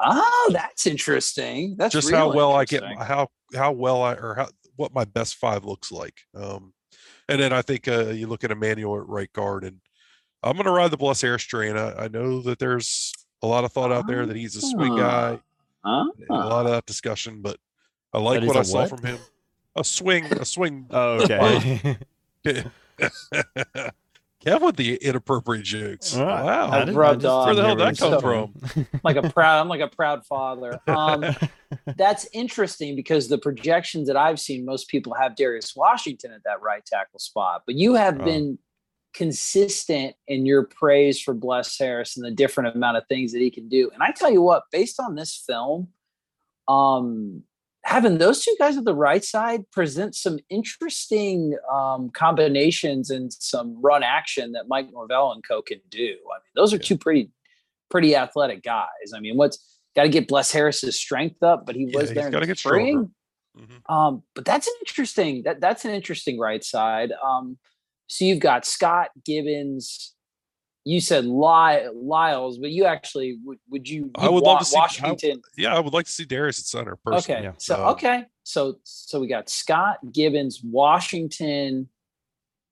Oh, 0.00 0.50
that's 0.52 0.86
interesting. 0.86 1.74
That's 1.76 1.92
just 1.92 2.12
how 2.12 2.32
well 2.32 2.54
I 2.54 2.64
get 2.64 2.84
how 2.84 3.28
how 3.54 3.72
well 3.72 4.02
I 4.02 4.14
or 4.14 4.34
how 4.34 4.48
what 4.76 4.94
my 4.94 5.04
best 5.04 5.36
five 5.36 5.64
looks 5.64 5.90
like. 5.90 6.14
Um, 6.36 6.72
and 7.28 7.40
then 7.40 7.52
I 7.52 7.62
think 7.62 7.88
uh, 7.88 8.06
you 8.06 8.26
look 8.28 8.44
at 8.44 8.52
Emmanuel 8.52 9.00
at 9.00 9.08
right 9.08 9.32
guard, 9.32 9.64
and 9.64 9.80
I'm 10.42 10.54
going 10.54 10.66
to 10.66 10.70
ride 10.70 10.92
the 10.92 10.96
Bless 10.96 11.20
Harris 11.20 11.42
train. 11.42 11.76
I, 11.76 12.04
I 12.04 12.08
know 12.08 12.40
that 12.42 12.60
there's 12.60 13.12
a 13.42 13.46
lot 13.46 13.64
of 13.64 13.72
thought 13.72 13.92
out 13.92 14.06
there 14.06 14.24
that 14.24 14.36
he's 14.36 14.56
a 14.56 14.60
sweet 14.60 14.96
guy, 14.96 15.40
Huh? 15.84 16.04
and 16.16 16.30
a 16.30 16.46
lot 16.46 16.66
of 16.66 16.72
that 16.72 16.86
discussion, 16.86 17.42
but 17.42 17.58
I 18.12 18.18
like 18.18 18.42
what 18.42 18.56
I 18.56 18.62
saw 18.62 18.80
what? 18.80 18.88
from 18.88 19.04
him. 19.04 19.18
A 19.78 19.84
swing, 19.84 20.24
a 20.24 20.44
swing. 20.44 20.86
Oh, 20.90 21.22
okay. 21.22 21.96
Kev 24.44 24.60
with 24.62 24.76
the 24.76 24.94
inappropriate 24.96 25.64
jokes. 25.64 26.16
Ah, 26.16 26.44
wow. 26.44 26.70
I 26.70 26.78
didn't- 26.80 26.94
I 26.96 26.98
rubbed 26.98 27.24
off. 27.24 27.46
Where 27.46 27.54
the 27.56 27.62
hell 27.64 27.74
did 27.76 27.86
that 27.86 27.98
come 27.98 28.12
saw 28.12 28.20
from? 28.20 28.54
like 29.02 29.16
a 29.16 29.28
proud. 29.30 29.60
I'm 29.60 29.68
like 29.68 29.80
a 29.80 29.88
proud 29.88 30.24
father. 30.26 30.78
Um, 30.86 31.24
that's 31.96 32.28
interesting 32.32 32.94
because 32.96 33.28
the 33.28 33.38
projections 33.38 34.06
that 34.08 34.16
I've 34.16 34.38
seen, 34.38 34.64
most 34.64 34.88
people 34.88 35.14
have 35.14 35.34
Darius 35.36 35.74
Washington 35.74 36.30
at 36.32 36.44
that 36.44 36.62
right 36.62 36.84
tackle 36.86 37.18
spot, 37.18 37.62
but 37.66 37.74
you 37.74 37.94
have 37.94 38.20
Oh. 38.20 38.24
been 38.24 38.58
consistent 39.12 40.14
in 40.28 40.46
your 40.46 40.64
praise 40.64 41.20
for 41.20 41.34
Bless 41.34 41.76
Harris 41.76 42.16
and 42.16 42.24
the 42.24 42.30
different 42.30 42.74
amount 42.76 42.96
of 42.96 43.04
things 43.08 43.32
that 43.32 43.40
he 43.40 43.50
can 43.50 43.68
do. 43.68 43.90
And 43.92 44.02
I 44.02 44.12
tell 44.12 44.30
you 44.30 44.42
what, 44.42 44.64
based 44.70 45.00
on 45.00 45.16
this 45.16 45.42
film, 45.46 45.88
um, 46.68 47.42
having 47.88 48.18
those 48.18 48.44
two 48.44 48.54
guys 48.58 48.76
at 48.76 48.84
the 48.84 48.94
right 48.94 49.24
side 49.24 49.62
present 49.70 50.14
some 50.14 50.38
interesting 50.50 51.56
um, 51.72 52.10
combinations 52.10 53.08
and 53.08 53.32
some 53.32 53.80
run 53.80 54.02
action 54.02 54.52
that 54.52 54.68
Mike 54.68 54.90
Norvell 54.92 55.32
and 55.32 55.42
Co 55.42 55.62
can 55.62 55.80
do. 55.88 56.04
I 56.04 56.36
mean, 56.36 56.52
those 56.54 56.74
are 56.74 56.78
two 56.78 56.98
pretty, 56.98 57.30
pretty 57.90 58.14
athletic 58.14 58.62
guys. 58.62 59.14
I 59.16 59.20
mean, 59.20 59.38
what's 59.38 59.80
got 59.96 60.02
to 60.02 60.10
get 60.10 60.28
Bless 60.28 60.52
Harris's 60.52 61.00
strength 61.00 61.42
up, 61.42 61.64
but 61.64 61.76
he 61.76 61.86
was 61.86 62.10
he's 62.10 62.14
there 62.14 62.26
in 62.26 62.32
the 62.32 62.46
get 62.46 62.58
spring. 62.58 63.10
Mhm. 63.56 63.90
Um, 63.90 64.22
but 64.34 64.44
that's 64.44 64.66
an 64.66 64.74
interesting 64.80 65.44
that 65.44 65.58
that's 65.58 65.86
an 65.86 65.92
interesting 65.92 66.38
right 66.38 66.62
side. 66.62 67.12
Um, 67.24 67.56
so 68.06 68.26
you've 68.26 68.40
got 68.40 68.66
Scott 68.66 69.08
Gibbons. 69.24 70.14
You 70.84 71.00
said 71.00 71.26
Ly- 71.26 71.88
Lyles, 71.94 72.58
but 72.58 72.70
you 72.70 72.84
actually 72.86 73.38
would 73.44 73.58
would 73.68 73.88
you? 73.88 74.10
I 74.14 74.24
you'd 74.24 74.32
would 74.34 74.44
love 74.44 74.60
to 74.60 74.64
see 74.64 74.76
I- 74.76 74.80
Washington. 74.80 75.42
Yeah, 75.56 75.74
I 75.76 75.80
would 75.80 75.92
like 75.92 76.06
to 76.06 76.12
see 76.12 76.24
Darius 76.24 76.58
at 76.60 76.64
center. 76.64 76.96
Personally. 77.04 77.48
Okay, 77.48 77.56
so 77.58 77.74
Um, 77.74 77.88
okay, 77.92 78.24
so 78.44 78.78
so 78.84 79.20
we 79.20 79.26
got 79.26 79.50
Scott 79.50 79.98
Gibbons, 80.12 80.62
Washington, 80.64 81.88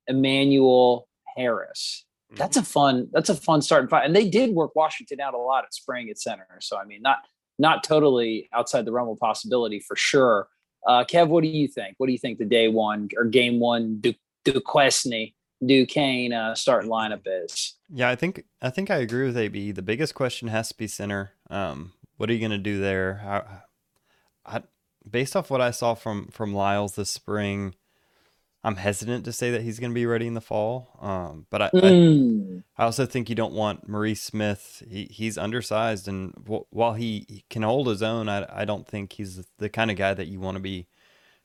Emmanuel 0.07 1.09
Harris. 1.37 2.05
mhm. 2.33 2.37
That's 2.39 2.57
a 2.57 2.63
fun. 2.63 3.09
That's 3.13 3.29
a 3.29 3.35
fun 3.35 3.61
starting 3.63 3.89
five, 3.89 4.05
and 4.05 4.15
they 4.17 4.29
did 4.29 4.55
work 4.55 4.75
Washington 4.75 5.21
out 5.21 5.35
a 5.35 5.39
lot 5.39 5.65
at 5.65 5.75
spring 5.75 6.09
at 6.11 6.19
center. 6.19 6.47
So 6.61 6.77
I 6.77 6.85
mean, 6.85 7.03
not 7.03 7.19
not 7.59 7.85
totally 7.85 8.49
outside 8.53 8.85
the 8.85 8.93
realm 8.93 9.09
of 9.09 9.19
possibility 9.19 9.81
for 9.81 9.97
sure. 9.97 10.49
Uh, 10.87 11.05
Kev, 11.05 11.29
what 11.29 11.43
do 11.43 11.49
you 11.49 11.67
think? 11.69 11.95
What 11.99 12.07
do 12.07 12.13
you 12.13 12.19
think 12.19 12.39
the 12.39 12.45
day 12.45 12.69
one 12.69 13.09
or 13.17 13.25
game 13.25 13.59
one 13.61 13.99
Du- 14.01 14.15
Duquesne 14.45 15.33
Duquesne 15.65 16.33
uh, 16.33 16.55
starting 16.55 16.91
lineup 16.91 17.23
is? 17.27 17.75
Yeah, 17.89 18.09
I 18.09 18.17
think 18.17 18.45
I 18.61 18.71
think 18.71 18.91
I 18.91 18.97
agree 18.97 19.27
with 19.27 19.37
AB. 19.37 19.73
The 19.73 19.83
biggest 19.83 20.15
question 20.15 20.49
has 20.49 20.69
to 20.69 20.77
be 20.77 20.87
center. 20.87 21.33
Um, 21.49 21.93
what 22.17 22.31
are 22.31 22.33
you 22.33 22.41
going 22.41 22.51
to 22.51 22.59
do 22.59 22.81
there? 22.81 23.15
How, 23.15 23.63
I, 24.45 24.63
based 25.09 25.37
off 25.37 25.51
what 25.51 25.61
I 25.61 25.71
saw 25.71 25.95
from 25.95 26.29
from 26.29 26.55
Lyles 26.55 26.97
this 26.97 27.11
spring, 27.11 27.75
I'm 28.65 28.77
hesitant 28.77 29.25
to 29.25 29.33
say 29.33 29.51
that 29.51 29.63
he's 29.63 29.79
going 29.79 29.93
to 29.93 29.95
be 29.95 30.07
ready 30.07 30.27
in 30.27 30.35
the 30.35 30.41
fall. 30.41 30.99
Um, 31.01 31.47
but 31.51 31.63
I, 31.63 31.73
I 31.83 31.93
Mm, 31.93 32.63
I 32.79 32.85
also 32.85 33.07
think 33.07 33.29
you 33.29 33.35
don't 33.35 33.55
want 33.55 33.89
Maurice 33.89 34.23
Smith. 34.23 34.83
He 34.89 35.05
he's 35.07 35.39
undersized, 35.39 36.09
and 36.09 36.35
w- 36.35 36.67
while 36.71 36.95
he, 36.95 37.25
he 37.29 37.45
can 37.49 37.63
hold 37.63 37.89
his 37.89 38.03
own, 38.03 38.29
I 38.29 38.47
I 38.51 38.65
don't 38.65 38.87
think 38.87 39.15
he's 39.15 39.47
the 39.59 39.69
kind 39.69 39.91
of 39.91 39.97
guy 39.97 40.15
that 40.15 40.27
you 40.27 40.41
want 40.41 40.57
to 40.57 40.63
be 40.63 40.89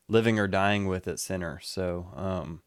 living 0.10 0.39
or 0.39 0.47
dying 0.47 0.88
with 0.88 1.08
at 1.08 1.19
center. 1.19 1.60
So 1.63 2.08
um, 2.15 2.63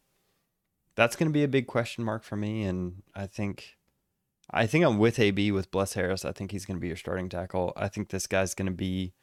that's 0.95 1.17
going 1.17 1.29
to 1.29 1.33
be 1.33 1.45
a 1.45 1.49
big 1.49 1.67
question 1.67 2.05
mark 2.05 2.23
for 2.23 2.37
me, 2.37 2.63
and 2.63 3.03
I 3.15 3.27
think 3.27 3.77
I 4.51 4.67
think 4.67 4.85
I'm 4.85 4.99
with 4.99 5.19
AB 5.19 5.51
with 5.53 5.71
Bless 5.71 5.95
Harris. 5.95 6.25
I 6.25 6.33
think 6.33 6.53
he's 6.53 6.65
going 6.65 6.77
to 6.77 6.81
be 6.81 6.89
your 6.89 6.97
starting 6.97 7.29
tackle. 7.29 7.73
I 7.77 7.89
think 7.89 8.09
this 8.11 8.27
guy's 8.27 8.55
going 8.55 8.67
to 8.67 8.73
be. 8.73 9.15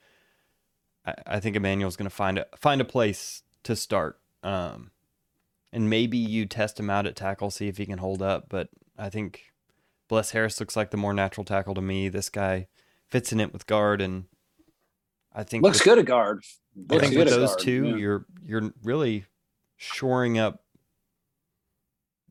I, 1.06 1.14
I 1.26 1.40
think 1.40 1.56
Emmanuel's 1.56 1.96
going 1.96 2.10
to 2.10 2.16
find 2.16 2.40
a 2.40 2.46
find 2.58 2.82
a 2.82 2.86
place 2.86 3.44
to 3.64 3.76
start. 3.76 4.20
Um, 4.44 4.92
and 5.72 5.90
maybe 5.90 6.18
you 6.18 6.46
test 6.46 6.80
him 6.80 6.90
out 6.90 7.06
at 7.06 7.16
tackle, 7.16 7.52
see 7.52 7.68
if 7.68 7.78
he 7.78 7.86
can 7.86 8.00
hold 8.00 8.22
up. 8.22 8.48
But 8.50 8.70
I 8.98 9.10
think 9.10 9.54
Bless 10.08 10.32
Harris 10.32 10.60
looks 10.60 10.76
like 10.76 10.92
the 10.92 10.98
more 10.98 11.14
natural 11.14 11.46
tackle 11.46 11.76
to 11.76 11.82
me. 11.82 12.10
This 12.10 12.30
guy 12.30 12.68
fits 13.08 13.32
in 13.32 13.40
it 13.40 13.54
with 13.54 13.68
guard, 13.68 14.02
and 14.02 14.26
I 15.34 15.44
think 15.44 15.64
looks 15.64 15.80
with- 15.80 15.86
good 15.86 16.00
at 16.00 16.06
guard. 16.06 16.44
I 16.90 17.00
think 17.00 17.14
good 17.14 17.26
with 17.26 17.30
those 17.30 17.50
guard, 17.50 17.60
two, 17.60 17.86
yeah. 17.90 17.96
you're 17.98 18.26
you're 18.46 18.74
really 18.84 19.26
shoring 19.78 20.38
up 20.38 20.64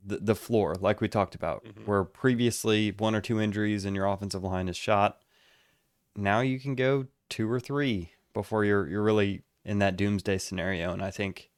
the 0.05 0.19
the 0.19 0.35
floor, 0.35 0.75
like 0.77 1.01
we 1.01 1.09
talked 1.09 1.35
about, 1.35 1.65
Mhm. 1.65 1.87
where 1.87 2.05
previously 2.05 2.91
one 2.93 3.15
or 3.15 3.21
two 3.21 3.41
injuries 3.41 3.85
and 3.85 3.95
your 3.95 4.07
offensive 4.07 4.43
line 4.43 4.69
is 4.69 4.77
shot. 4.77 5.21
Now 6.17 6.41
you 6.41 6.59
can 6.59 6.75
go 6.75 7.07
two 7.29 7.51
or 7.51 7.61
three 7.61 8.13
before 8.33 8.65
you're 8.65 8.87
you're 8.89 9.03
really 9.03 9.43
in 9.65 9.79
that 9.79 9.97
doomsday 9.97 10.39
scenario, 10.39 10.93
and 10.93 11.03
I 11.03 11.11
think 11.11 11.51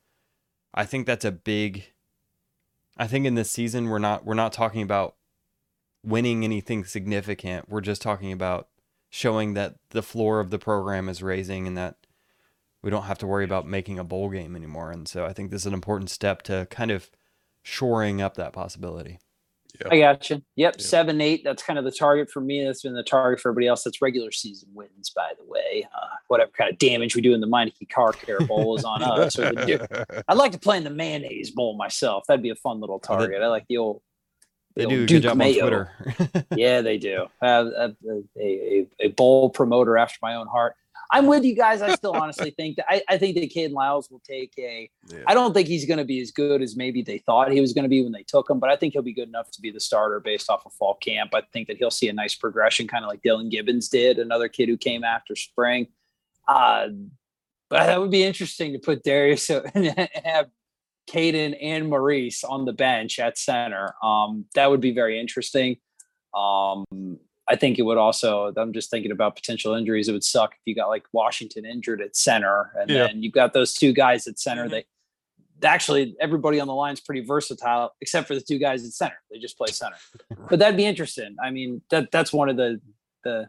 I 0.74 0.84
think 0.84 1.06
that's 1.06 1.24
a 1.24 1.32
big. 1.32 1.84
I 2.96 3.06
think 3.06 3.24
in 3.26 3.34
this 3.36 3.50
season 3.50 3.88
we're 3.88 3.98
not 3.98 4.24
we're 4.24 4.34
not 4.34 4.52
talking 4.52 4.82
about 4.82 5.14
winning 6.04 6.44
anything 6.44 6.84
significant. 6.84 7.68
We're 7.68 7.80
just 7.80 8.02
talking 8.02 8.32
about 8.32 8.68
showing 9.08 9.54
that 9.54 9.76
the 9.90 10.02
floor 10.02 10.40
of 10.40 10.50
the 10.50 10.58
program 10.58 11.08
is 11.08 11.22
raising 11.22 11.66
and 11.66 11.76
that 11.76 11.96
we 12.82 12.90
don't 12.90 13.04
have 13.04 13.18
to 13.18 13.26
worry 13.26 13.44
about 13.44 13.66
making 13.66 13.98
a 13.98 14.04
bowl 14.04 14.28
game 14.30 14.56
anymore. 14.56 14.90
And 14.90 15.06
so 15.06 15.24
I 15.24 15.32
think 15.32 15.50
this 15.50 15.62
is 15.62 15.66
an 15.66 15.74
important 15.74 16.10
step 16.10 16.42
to 16.42 16.66
kind 16.70 16.90
of 16.90 17.10
shoring 17.62 18.20
up 18.22 18.34
that 18.36 18.52
possibility. 18.52 19.18
I 19.90 19.98
got 19.98 20.28
you. 20.30 20.42
Yep, 20.56 20.74
Yeah. 20.78 20.84
seven, 20.84 21.20
eight. 21.20 21.42
That's 21.44 21.62
kind 21.62 21.78
of 21.78 21.84
the 21.84 21.90
target 21.90 22.30
for 22.30 22.40
me. 22.40 22.62
That's 22.64 22.82
been 22.82 22.94
the 22.94 23.02
target 23.02 23.40
for 23.40 23.48
everybody 23.48 23.66
else. 23.68 23.82
That's 23.82 24.02
regular 24.02 24.30
season 24.30 24.68
wins, 24.74 25.10
by 25.16 25.30
the 25.38 25.44
way. 25.46 25.88
Uh, 25.94 26.06
whatever 26.28 26.50
kind 26.56 26.70
of 26.70 26.78
damage 26.78 27.16
we 27.16 27.22
do 27.22 27.32
in 27.32 27.40
the 27.40 27.46
Meineke 27.48 27.88
Car 27.88 28.12
Care 28.12 28.38
Bowl 28.46 28.76
is 28.76 28.84
on 28.84 29.02
us. 29.02 29.38
Or 29.38 29.50
the, 29.50 30.24
I'd 30.28 30.36
like 30.36 30.52
to 30.52 30.58
play 30.58 30.76
in 30.76 30.84
the 30.84 30.90
mayonnaise 30.90 31.50
bowl 31.52 31.74
myself. 31.76 32.24
That'd 32.28 32.42
be 32.42 32.50
a 32.50 32.54
fun 32.54 32.80
little 32.80 32.96
Oh, 33.08 33.14
they- 33.14 33.18
target. 33.24 33.42
I 33.42 33.48
like 33.48 33.66
the 33.68 33.78
old. 33.78 34.02
They 34.76 34.84
the 34.84 34.88
do 34.90 34.96
a 34.96 35.00
old 35.00 35.08
good 35.08 35.22
job 35.22 35.36
Mayo. 35.36 35.64
on 35.64 35.70
Twitter. 35.70 36.46
yeah, 36.56 36.80
they 36.82 36.96
do. 36.98 37.26
Uh, 37.42 37.70
a, 37.76 37.92
a, 38.40 38.86
a 39.00 39.08
bowl 39.08 39.50
promoter 39.50 39.98
after 39.98 40.18
my 40.22 40.34
own 40.36 40.46
heart. 40.46 40.74
I'm 41.12 41.26
with 41.26 41.44
you 41.44 41.54
guys. 41.54 41.82
I 41.82 41.94
still 41.94 42.14
honestly 42.14 42.50
think 42.50 42.76
that 42.76 42.86
I, 42.88 43.02
I 43.08 43.18
think 43.18 43.36
that 43.36 43.52
Kayden 43.52 43.74
Lyles 43.74 44.10
will 44.10 44.22
take 44.26 44.54
a. 44.58 44.90
Yeah. 45.08 45.18
I 45.26 45.34
don't 45.34 45.52
think 45.52 45.68
he's 45.68 45.84
going 45.84 45.98
to 45.98 46.04
be 46.04 46.20
as 46.22 46.30
good 46.30 46.62
as 46.62 46.74
maybe 46.74 47.02
they 47.02 47.18
thought 47.18 47.52
he 47.52 47.60
was 47.60 47.74
going 47.74 47.84
to 47.84 47.88
be 47.88 48.02
when 48.02 48.12
they 48.12 48.24
took 48.26 48.48
him, 48.48 48.58
but 48.58 48.70
I 48.70 48.76
think 48.76 48.94
he'll 48.94 49.02
be 49.02 49.12
good 49.12 49.28
enough 49.28 49.50
to 49.52 49.60
be 49.60 49.70
the 49.70 49.78
starter 49.78 50.20
based 50.20 50.48
off 50.48 50.64
of 50.64 50.72
fall 50.72 50.94
camp. 50.94 51.34
I 51.34 51.42
think 51.52 51.68
that 51.68 51.76
he'll 51.76 51.90
see 51.90 52.08
a 52.08 52.12
nice 52.14 52.34
progression, 52.34 52.88
kind 52.88 53.04
of 53.04 53.10
like 53.10 53.20
Dillan 53.22 53.50
Gibbons 53.50 53.88
did, 53.88 54.18
another 54.18 54.48
kid 54.48 54.70
who 54.70 54.78
came 54.78 55.04
after 55.04 55.36
spring. 55.36 55.88
Uh, 56.48 56.88
but 57.68 57.86
that 57.86 58.00
would 58.00 58.10
be 58.10 58.24
interesting 58.24 58.72
to 58.72 58.78
put 58.78 59.04
Darius 59.04 59.50
and 59.74 59.86
have 60.24 60.48
Kayden 61.10 61.56
and 61.60 61.88
Maurice 61.88 62.42
on 62.42 62.64
the 62.64 62.72
bench 62.72 63.18
at 63.18 63.36
center. 63.36 63.94
Um, 64.02 64.46
that 64.54 64.70
would 64.70 64.80
be 64.80 64.92
very 64.92 65.20
interesting. 65.20 65.76
Um, 66.34 66.84
I 67.48 67.56
think 67.56 67.78
it 67.78 67.82
would 67.82 67.98
also. 67.98 68.52
I'm 68.56 68.72
just 68.72 68.90
thinking 68.90 69.10
about 69.10 69.34
potential 69.34 69.74
injuries. 69.74 70.08
It 70.08 70.12
would 70.12 70.24
suck 70.24 70.52
if 70.52 70.60
you 70.64 70.74
got 70.74 70.88
like 70.88 71.04
Washington 71.12 71.64
injured 71.64 72.00
at 72.00 72.14
center, 72.16 72.70
and 72.78 72.88
Yeah. 72.88 73.06
then 73.08 73.22
you've 73.22 73.32
got 73.32 73.52
those 73.52 73.74
two 73.74 73.92
guys 73.92 74.26
at 74.26 74.38
center. 74.38 74.66
Mhm. 74.68 74.70
They 74.70 74.84
actually 75.64 76.16
everybody 76.20 76.60
on 76.60 76.66
the 76.68 76.74
line 76.74 76.92
is 76.94 77.00
pretty 77.00 77.20
versatile, 77.24 77.94
except 78.00 78.26
for 78.28 78.34
the 78.34 78.40
two 78.40 78.58
guys 78.58 78.84
at 78.84 78.92
center. 78.92 79.16
They 79.30 79.38
just 79.38 79.56
play 79.58 79.68
center. 79.68 79.96
But 80.50 80.58
that'd 80.58 80.76
be 80.76 80.84
interesting. 80.84 81.36
I 81.42 81.50
mean, 81.50 81.82
that 81.90 82.10
that's 82.10 82.32
one 82.32 82.48
of 82.48 82.56
the 82.56 82.80
the 83.24 83.48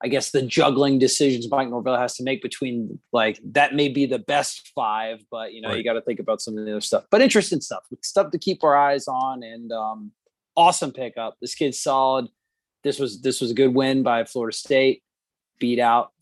I 0.00 0.06
guess 0.08 0.30
the 0.30 0.42
juggling 0.42 0.98
decisions 1.00 1.50
Mike 1.50 1.68
Norvell 1.70 1.96
has 1.96 2.14
to 2.18 2.22
make 2.22 2.40
between 2.40 3.00
like 3.12 3.40
that 3.52 3.74
may 3.74 3.88
be 3.88 4.06
the 4.06 4.18
best 4.20 4.68
five, 4.74 5.24
but 5.30 5.52
you 5.54 5.60
know, 5.60 5.74
you 5.74 5.82
got 5.82 5.94
to 5.94 6.02
think 6.02 6.20
about 6.20 6.40
some 6.40 6.56
of 6.56 6.64
the 6.64 6.70
other 6.70 6.80
stuff. 6.80 7.04
But 7.10 7.20
interesting 7.20 7.60
stuff, 7.60 7.84
stuff 8.02 8.30
to 8.30 8.38
keep 8.38 8.62
our 8.62 8.76
eyes 8.76 9.08
on, 9.08 9.42
and 9.42 9.72
um, 9.72 10.12
awesome 10.56 10.92
pickup. 10.92 11.36
This 11.40 11.54
kid's 11.56 11.80
solid. 11.80 12.28
This 12.84 12.98
was 12.98 13.20
this 13.20 13.40
was 13.40 13.50
a 13.50 13.54
good 13.54 13.74
win 13.74 14.02
by 14.02 14.24
Florida 14.24 14.56
State. 14.56 15.02
Beat 15.58 15.80
out, 15.80 16.12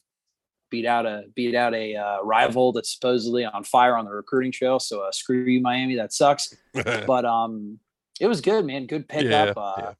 beat 0.70 0.86
out 0.86 1.06
a 1.06 1.24
beat 1.34 1.54
out 1.54 1.74
a 1.74 1.96
uh, 1.96 2.22
rival 2.22 2.72
that's 2.72 2.94
supposedly 2.94 3.44
on 3.44 3.64
fire 3.64 3.96
on 3.96 4.04
the 4.04 4.10
recruiting 4.12 4.52
trail. 4.52 4.78
So 4.78 5.02
uh, 5.02 5.12
screw 5.12 5.44
you, 5.44 5.60
Miami. 5.60 5.96
That 5.96 6.12
sucks. 6.12 6.54
But 7.06 7.24
um, 7.24 7.78
it 8.20 8.26
was 8.26 8.40
good, 8.40 8.64
man. 8.64 8.86
Good 8.86 9.08
pickup. 9.08 9.56
Yeah, 9.56 9.62
uh, 9.62 9.74
yeah. 9.78 9.92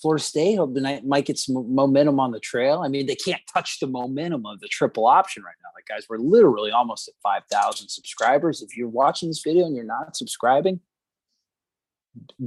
Florida 0.00 0.22
State 0.22 0.56
hope 0.56 0.74
tonight 0.74 1.06
might 1.06 1.26
get 1.26 1.38
some 1.38 1.74
momentum 1.74 2.18
on 2.18 2.32
the 2.32 2.40
trail. 2.40 2.80
I 2.80 2.88
mean, 2.88 3.06
they 3.06 3.14
can't 3.14 3.40
touch 3.52 3.78
the 3.78 3.86
momentum 3.86 4.44
of 4.46 4.58
the 4.60 4.68
triple 4.68 5.06
option 5.06 5.44
right 5.44 5.54
now. 5.62 5.70
Like, 5.76 5.86
guys, 5.86 6.06
we're 6.08 6.18
literally 6.18 6.72
almost 6.72 7.08
at 7.08 7.14
5,000 7.22 7.88
subscribers. 7.88 8.62
If 8.62 8.76
you're 8.76 8.88
watching 8.88 9.28
this 9.28 9.42
video 9.44 9.64
and 9.64 9.76
you're 9.76 9.84
not 9.84 10.16
subscribing, 10.16 10.80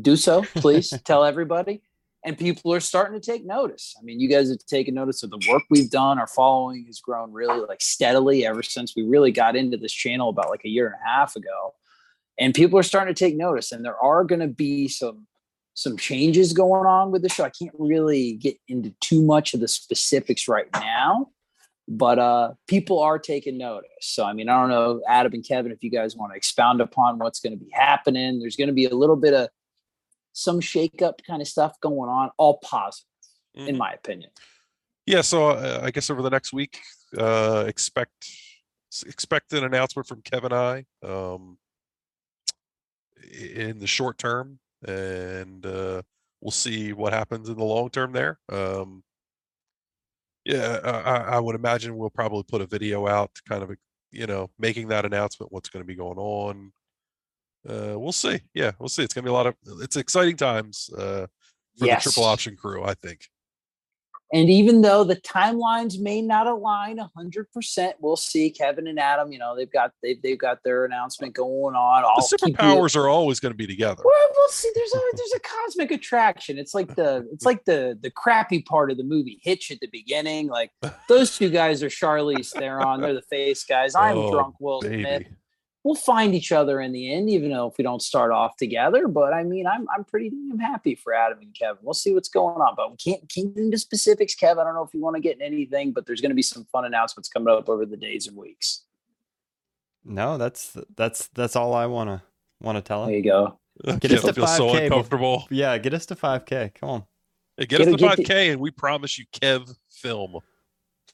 do 0.02 0.18
so, 0.18 0.44
please. 0.56 0.90
Tell 1.06 1.24
everybody. 1.24 1.82
And 2.26 2.36
people 2.36 2.74
are 2.74 2.80
starting 2.80 3.20
to 3.20 3.24
take 3.24 3.46
notice. 3.46 3.94
I 4.00 4.04
mean, 4.04 4.20
you 4.20 4.28
guys 4.28 4.50
have 4.50 4.66
taken 4.66 4.96
notice 4.96 5.22
of 5.22 5.30
the 5.30 5.40
work 5.48 5.62
we've 5.70 5.92
done. 5.92 6.18
Our 6.18 6.26
following 6.26 6.84
has 6.88 7.00
grown 7.00 7.32
really 7.32 7.64
like 7.68 7.82
steadily 7.82 8.48
ever 8.48 8.64
since 8.64 8.96
we 8.96 9.04
really 9.04 9.32
got 9.32 9.56
into 9.56 9.78
this 9.78 9.94
channel 9.94 10.30
about 10.30 10.50
like 10.50 10.66
a 10.66 10.70
year 10.70 10.88
and 10.88 10.96
a 10.96 11.08
half 11.08 11.36
ago. 11.36 11.76
And 12.40 12.54
people 12.54 12.80
are 12.80 12.84
starting 12.84 13.14
to 13.14 13.18
take 13.18 13.38
notice. 13.38 13.72
And 13.72 13.86
there 13.86 13.98
are 13.98 14.24
going 14.24 14.42
to 14.42 14.48
be 14.48 14.88
some 14.88 15.28
some 15.76 15.98
changes 15.98 16.54
going 16.54 16.88
on 16.88 17.12
with 17.12 17.22
the 17.22 17.30
show. 17.30 17.44
I 17.44 17.50
can't 17.52 17.76
really 17.78 18.34
get 18.34 18.58
into 18.68 18.92
too 19.02 19.22
much 19.22 19.54
of 19.54 19.60
the 19.60 19.68
specifics 19.68 20.48
right 20.48 20.68
now, 20.74 21.28
but 21.88 22.18
uh, 22.18 22.54
people 22.68 23.00
are 23.02 23.20
taking 23.20 23.58
notice. 23.58 23.90
So, 24.00 24.24
I 24.24 24.32
mean, 24.32 24.48
I 24.48 24.60
don't 24.60 24.70
know, 24.70 25.02
Adam 25.08 25.34
and 25.34 25.46
Kevin, 25.46 25.74
if 25.74 25.84
you 25.84 25.92
guys 25.92 26.16
want 26.16 26.32
to 26.32 26.38
expound 26.38 26.80
upon 26.80 27.20
what's 27.20 27.42
going 27.42 27.60
to 27.60 27.64
be 27.64 27.70
happening. 27.74 28.40
There's 28.40 28.56
going 28.56 28.70
to 28.70 28.74
be 28.74 28.86
a 28.86 28.96
little 28.96 29.18
bit 29.18 29.34
of 29.34 29.50
some 30.38 30.60
shakeup 30.60 31.24
kind 31.26 31.42
of 31.42 31.48
stuff 31.48 31.80
going 31.80 32.10
on, 32.10 32.30
all 32.38 32.58
positive, 32.58 33.08
in 33.56 33.76
Mhm. 33.76 33.78
my 33.80 33.92
opinion. 33.94 34.30
yeah 35.08 35.22
so 35.22 35.50
uh, 35.52 35.80
i 35.84 35.92
guess 35.92 36.10
over 36.10 36.22
the 36.22 36.30
next 36.30 36.52
week 36.52 36.82
uh 37.18 37.64
expect 37.68 38.28
expect 39.06 39.54
an 39.54 39.64
announcement 39.64 40.06
from 40.08 40.20
kevin 40.24 40.52
i 40.52 40.84
um 41.04 41.58
in 43.60 43.78
the 43.80 43.88
short 43.88 44.18
term 44.18 44.60
and 44.88 45.66
uh 45.66 46.02
we'll 46.42 46.52
see 46.52 46.92
what 46.92 47.14
happens 47.14 47.48
in 47.50 47.56
the 47.56 47.64
long 47.64 47.90
term 47.90 48.12
there 48.12 48.40
um 48.52 49.04
yeah 50.44 50.80
I, 50.84 50.90
I- 51.14 51.28
I 51.36 51.40
would 51.40 51.56
imagine 51.56 51.96
we'll 51.98 52.10
probably 52.10 52.44
put 52.44 52.62
a 52.62 52.68
video 52.68 53.08
out 53.08 53.34
to 53.36 53.42
kind 53.48 53.64
of 53.64 53.72
you 54.12 54.28
know 54.28 54.50
making 54.60 54.88
that 54.90 55.06
announcement 55.06 55.52
what's 55.54 55.70
going 55.70 55.84
to 55.84 55.88
be 55.88 55.96
going 55.96 56.18
on 56.18 56.74
uh 57.70 57.98
we'll 58.00 58.12
see 58.12 58.40
yeah 58.54 58.72
we'll 58.80 58.90
see 58.90 59.04
it's 59.04 59.14
gonna 59.14 59.26
be 59.26 59.30
a 59.30 59.34
lot 59.34 59.48
of 59.48 59.56
it's 59.82 59.96
exciting 59.96 60.38
times 60.38 60.90
uh 60.98 61.26
for 61.78 61.86
Yes. 61.88 62.04
the 62.04 62.10
triple 62.12 62.24
option 62.30 62.56
crew 62.56 62.84
i 62.84 62.94
think 62.94 63.28
And 64.34 64.50
even 64.50 64.82
though 64.82 65.04
the 65.04 65.18
timelines 65.18 66.00
may 66.00 66.20
not 66.22 66.48
align 66.48 66.98
100%, 66.98 67.94
we'll 68.00 68.16
see 68.18 68.50
Kevin 68.50 68.88
and 68.88 69.00
Adam, 69.00 69.32
you 69.32 69.38
know, 69.38 69.56
they've 69.56 69.72
got 69.72 69.92
they've, 70.02 70.20
they've 70.24 70.38
got 70.48 70.58
their 70.64 70.84
announcement 70.86 71.34
going 71.36 71.76
on. 71.76 72.04
I'll 72.04 72.16
the 72.16 72.36
superpowers 72.36 72.96
are 72.96 73.08
always 73.08 73.40
going 73.40 73.52
to 73.54 73.58
be 73.58 73.68
together. 73.68 74.02
well, 74.04 74.28
we'll 74.36 74.50
see. 74.50 74.72
There's 74.74 74.94
a 74.94 75.02
there's 75.16 75.34
a 75.36 75.40
cosmic 75.40 75.92
attraction. 75.92 76.58
It's 76.58 76.74
like 76.74 76.96
the 76.96 77.28
it's 77.32 77.46
like 77.46 77.64
the 77.66 77.98
the 78.02 78.10
crappy 78.10 78.64
part 78.64 78.90
of 78.90 78.98
the 78.98 79.04
movie 79.04 79.40
Hitch 79.44 79.70
at 79.72 79.80
the 79.80 79.90
beginning. 79.92 80.48
Like 80.48 80.72
those 81.08 81.38
two 81.38 81.52
guys 81.52 81.84
are 81.84 81.90
Charlize 81.90 82.52
Theron. 82.52 83.02
They're 83.02 83.14
the 83.14 83.22
face 83.30 83.64
guys. 83.64 83.94
I'm 83.96 84.18
Oh, 84.18 84.32
drunk 84.32 84.56
Will 84.60 84.82
Smith. 84.82 85.04
Baby. 85.04 85.28
We'll 85.86 85.94
find 85.94 86.34
each 86.34 86.52
other 86.52 86.82
in 86.82 86.94
the 86.94 87.14
end, 87.14 87.30
even 87.30 87.52
though 87.52 87.68
if 87.68 87.78
we 87.78 87.84
don't 87.84 88.02
start 88.02 88.32
off 88.32 88.58
together. 88.58 89.08
But 89.08 89.34
I 89.36 89.44
mean, 89.44 89.68
I'm 89.68 89.86
I'm 89.96 90.04
pretty 90.04 90.32
damn 90.32 90.58
happy 90.58 90.96
for 90.96 91.14
Adam 91.14 91.38
and 91.42 91.54
Kevin. 91.54 91.78
We'll 91.84 91.94
see 91.94 92.12
what's 92.12 92.28
going 92.28 92.60
on, 92.60 92.74
but 92.76 92.90
we 92.90 92.98
can't 92.98 93.22
can't 93.30 93.54
get 93.56 93.64
into 93.64 93.78
specifics, 93.78 94.36
Kev. 94.36 94.58
I 94.58 94.64
don't 94.64 94.74
know 94.74 94.84
if 94.84 94.96
you 94.96 95.00
want 95.00 95.16
to 95.16 95.22
get 95.22 95.36
in 95.36 95.44
anything, 95.44 95.92
but 95.92 96.08
there's 96.08 96.22
going 96.22 96.32
to 96.32 96.36
be 96.36 96.42
some 96.42 96.66
fun 96.72 96.86
announcements 96.86 97.30
coming 97.30 97.54
up 97.54 97.70
over 97.70 97.86
the 97.86 97.98
days 97.98 98.26
and 98.26 98.36
weeks. 98.36 98.82
No, 100.04 100.40
that's 100.40 100.76
that's 100.96 101.28
that's 101.36 101.56
all 101.56 101.76
I 101.76 101.86
wanna 101.86 102.24
wanna 102.62 102.82
tell 102.82 103.04
him. 103.04 103.10
There 103.10 103.18
you 103.18 103.24
go. 103.24 103.60
Get 104.00 104.12
us 104.12 104.22
Kev 104.24 104.28
to 104.28 104.34
feels 104.34 104.58
so 104.58 104.68
5K 104.70 104.74
bef- 104.74 104.84
uncomfortable. 104.86 105.48
Yeah, 105.52 105.78
get 105.78 105.94
us 105.94 106.06
to 106.08 106.16
5K. 106.16 106.74
Come 106.76 106.90
on. 106.90 107.04
Hey, 107.58 107.66
get 107.68 107.82
us 107.82 107.88
to 107.88 107.98
the- 107.98 108.08
5K, 108.08 108.54
and 108.54 108.60
we 108.62 108.72
promise 108.72 109.20
you 109.20 109.26
Kev 109.34 109.76
film. 109.92 110.40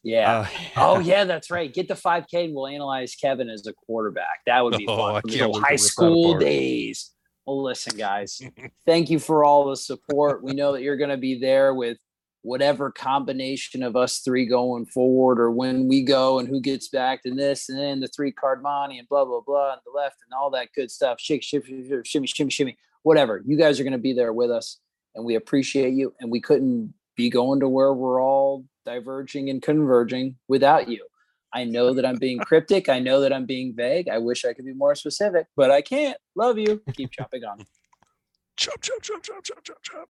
Yeah. 0.03 0.39
Uh, 0.39 0.47
Oh 0.77 0.99
yeah, 1.01 1.25
that's 1.25 1.51
right. 1.51 1.73
Get 1.73 1.87
the 1.87 1.93
5K 1.93 2.45
and 2.45 2.55
we'll 2.55 2.67
analyze 2.67 3.15
Kevin 3.15 3.49
as 3.49 3.67
a 3.67 3.73
quarterback. 3.73 4.41
That 4.45 4.63
would 4.63 4.77
be 4.77 4.85
Oh, 4.87 4.97
fun. 4.97 5.21
From 5.21 5.29
his 5.29 5.39
can't 5.39 5.47
old 5.47 5.55
wait 5.57 5.61
to 5.61 5.67
high 5.67 5.75
school 5.75 6.37
days. 6.37 7.11
Well, 7.45 7.63
listen, 7.63 7.97
guys. 7.97 8.41
thank 8.85 9.09
you 9.09 9.19
for 9.19 9.43
all 9.43 9.69
the 9.69 9.75
support. 9.75 10.43
We 10.43 10.53
know 10.53 10.73
that 10.73 10.81
you're 10.81 10.97
going 10.97 11.09
to 11.09 11.17
be 11.17 11.39
there 11.39 11.73
with 11.73 11.97
whatever 12.43 12.91
combination 12.91 13.83
of 13.83 13.95
us 13.95 14.19
three 14.19 14.45
going 14.47 14.85
forward, 14.85 15.39
or 15.39 15.51
when 15.51 15.87
we 15.87 16.03
go 16.03 16.39
and 16.39 16.47
who 16.47 16.59
gets 16.59 16.87
back 16.89 17.21
to 17.23 17.31
this, 17.31 17.69
and 17.69 17.77
then 17.77 17.99
the 17.99 18.07
three 18.07 18.31
card 18.31 18.63
money 18.63 18.97
and 18.99 19.07
blah 19.07 19.25
blah 19.25 19.41
blah, 19.45 19.73
and 19.73 19.81
the 19.85 19.91
left 19.91 20.17
and 20.25 20.33
all 20.33 20.49
that 20.51 20.69
good 20.75 20.89
stuff. 20.89 21.19
Shake, 21.19 21.43
shake, 21.43 21.65
shimmy, 22.03 22.27
shimmy, 22.27 22.49
shimmy. 22.49 22.77
Whatever. 23.03 23.41
You 23.45 23.57
guys 23.57 23.79
are 23.79 23.83
going 23.83 23.91
to 23.93 23.99
be 23.99 24.13
there 24.13 24.33
with 24.33 24.51
us, 24.51 24.79
and 25.15 25.25
we 25.25 25.35
appreciate 25.35 25.93
you. 25.93 26.13
And 26.19 26.31
we 26.31 26.39
couldn't 26.41 26.93
be 27.21 27.29
going 27.29 27.59
to 27.59 27.69
where 27.69 27.93
we're 27.93 28.21
all 28.21 28.65
diverging 28.83 29.51
and 29.51 29.61
converging 29.61 30.35
without 30.47 30.89
you. 30.89 31.05
I 31.53 31.65
know 31.65 31.93
that 31.93 32.05
I'm 32.05 32.17
being 32.17 32.39
cryptic. 32.39 32.89
I 32.89 32.99
know 32.99 33.21
that 33.21 33.31
I'm 33.31 33.45
being 33.45 33.75
vague. 33.75 34.09
I 34.09 34.17
wish 34.17 34.43
I 34.43 34.53
could 34.53 34.65
be 34.65 34.73
more 34.73 34.95
specific, 34.95 35.45
but 35.55 35.69
I 35.69 35.81
can't. 35.81 36.17
Love 36.35 36.57
you. 36.57 36.81
Keep 36.93 37.11
chopping 37.11 37.43
on. 37.43 37.59
Chop, 38.57 38.79
chop, 38.81 39.01
chop, 39.01 39.23
chop, 39.23 39.43
chop, 39.43 39.63
chop, 39.63 39.77
chop. 39.81 39.97